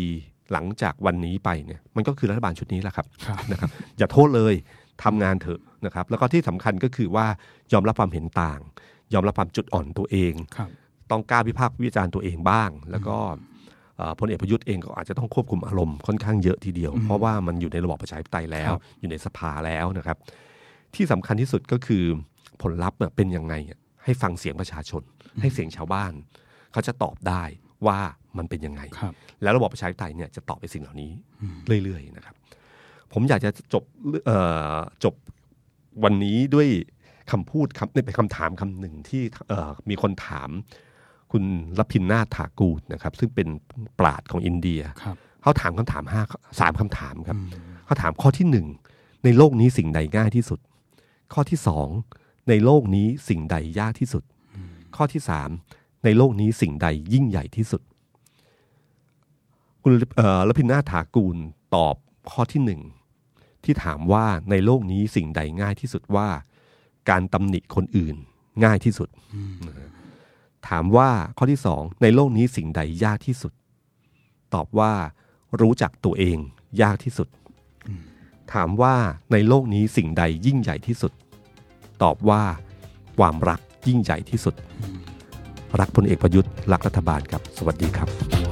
[0.53, 4.55] หลังจากวันนี้ไปเนี่ยมันก็คือรัฐบาลชุดนี้แหละครับครับนะครับ อย่าโทษเลย
[5.05, 7.27] ทำงานเถอะ นะครับแล้วก็ที่สำคัญก็คือว่า
[7.73, 8.61] ยอมรับความเห็นต่าง
[9.15, 10.71] ยอมรับความจุดอ่อนตัวเองครับ
[11.11, 13.17] ต้องกล้าวิพากษ์วิจารณ์ตัวเองบ้าง แล้วก็
[13.97, 20.17] เอ่อพลเอกประยุทธ์เองก็อาจจะต้องควบคุมอารมณ์ค่อนข้างเยอะทีเดียว เพราะว่ามันอยู่ในระบอบประชาธิปไตยแล้วครับอยู่ในสภาแล้วนะครับ
[20.95, 22.05] ที่สำคัญที่สุดก็คือ
[22.63, 25.03] ผลลัพธ์เนี่ยเป็นยังไงอะให้ฟังเสียงประชาชน
[25.41, 26.13] ให้เสียงชาวบ้าน
[26.73, 27.43] เขาจะตอบได้
[27.87, 27.99] ว่า
[28.39, 31.11] มันเป็นยังไงครับแล้วระบอบประชาธิปไตยเนี่ยจะตอบไปสิ่งเหล่านี้
[31.85, 32.35] เรื่อยๆนะครับ
[33.13, 33.85] ผมอยากจะจบ
[34.27, 34.39] เอ่
[34.75, 35.15] อจบ
[36.05, 36.69] วันนี้ด้วย
[37.31, 40.51] คำพูดคำนี่เป็นคำถามคำหนึ่งที่เอ่อมีคนถาม
[41.33, 41.45] คุณ
[41.79, 43.49] รพินนาถถากูลนะครับ ซึ่งเป็น
[43.99, 46.23] ปราดของอินเดียครับเขาถามคำถามห้า
[46.61, 47.39] สามคำถามครับ
[47.85, 48.67] เขาถามข้อที่หนึ่ง
[49.25, 50.61] ในโลกนี้สิ่งใดง่ายที่สุด
[51.35, 51.89] ข้อที่สอง
[52.49, 54.23] ในโลกนี้สิ่งใดยากที่สุด
[54.97, 55.51] ข้อที่สาม
[56.05, 57.83] ในโลกนี้สิ่งใดยิ่งใหญ่ที่สุด
[59.83, 61.37] คุณเอ่อรพินนาถถากูล
[61.75, 61.97] ตอบ
[62.33, 62.81] ข้อที่หนึ่ง
[63.65, 66.29] ที่ถามว่าในโลกนี้สิ่งใดง่ายที่สุดว่า
[67.11, 68.17] การตำหนิคนอื่น
[68.65, 69.09] ง่ายที่สุด
[70.69, 73.53] ถามว่าข้อที่สองในโลกนี้สิ่งใดยากที่สุด
[74.55, 74.93] ตอบว่า
[75.61, 76.39] รู้จักตัวเอง
[76.83, 77.29] ยากที่สุด
[78.53, 78.95] ถามว่า
[79.33, 81.13] ในโลกนี้สิ่งใดยิ่งใหญ่ที่สุด
[82.03, 82.43] ตอบว่า
[83.19, 84.55] ความรักยิ่งใหญ่ที่สุด
[85.81, 88.52] รักพลเอกประยุทธ์รักรัฐบาลครับ สวัสดีครับ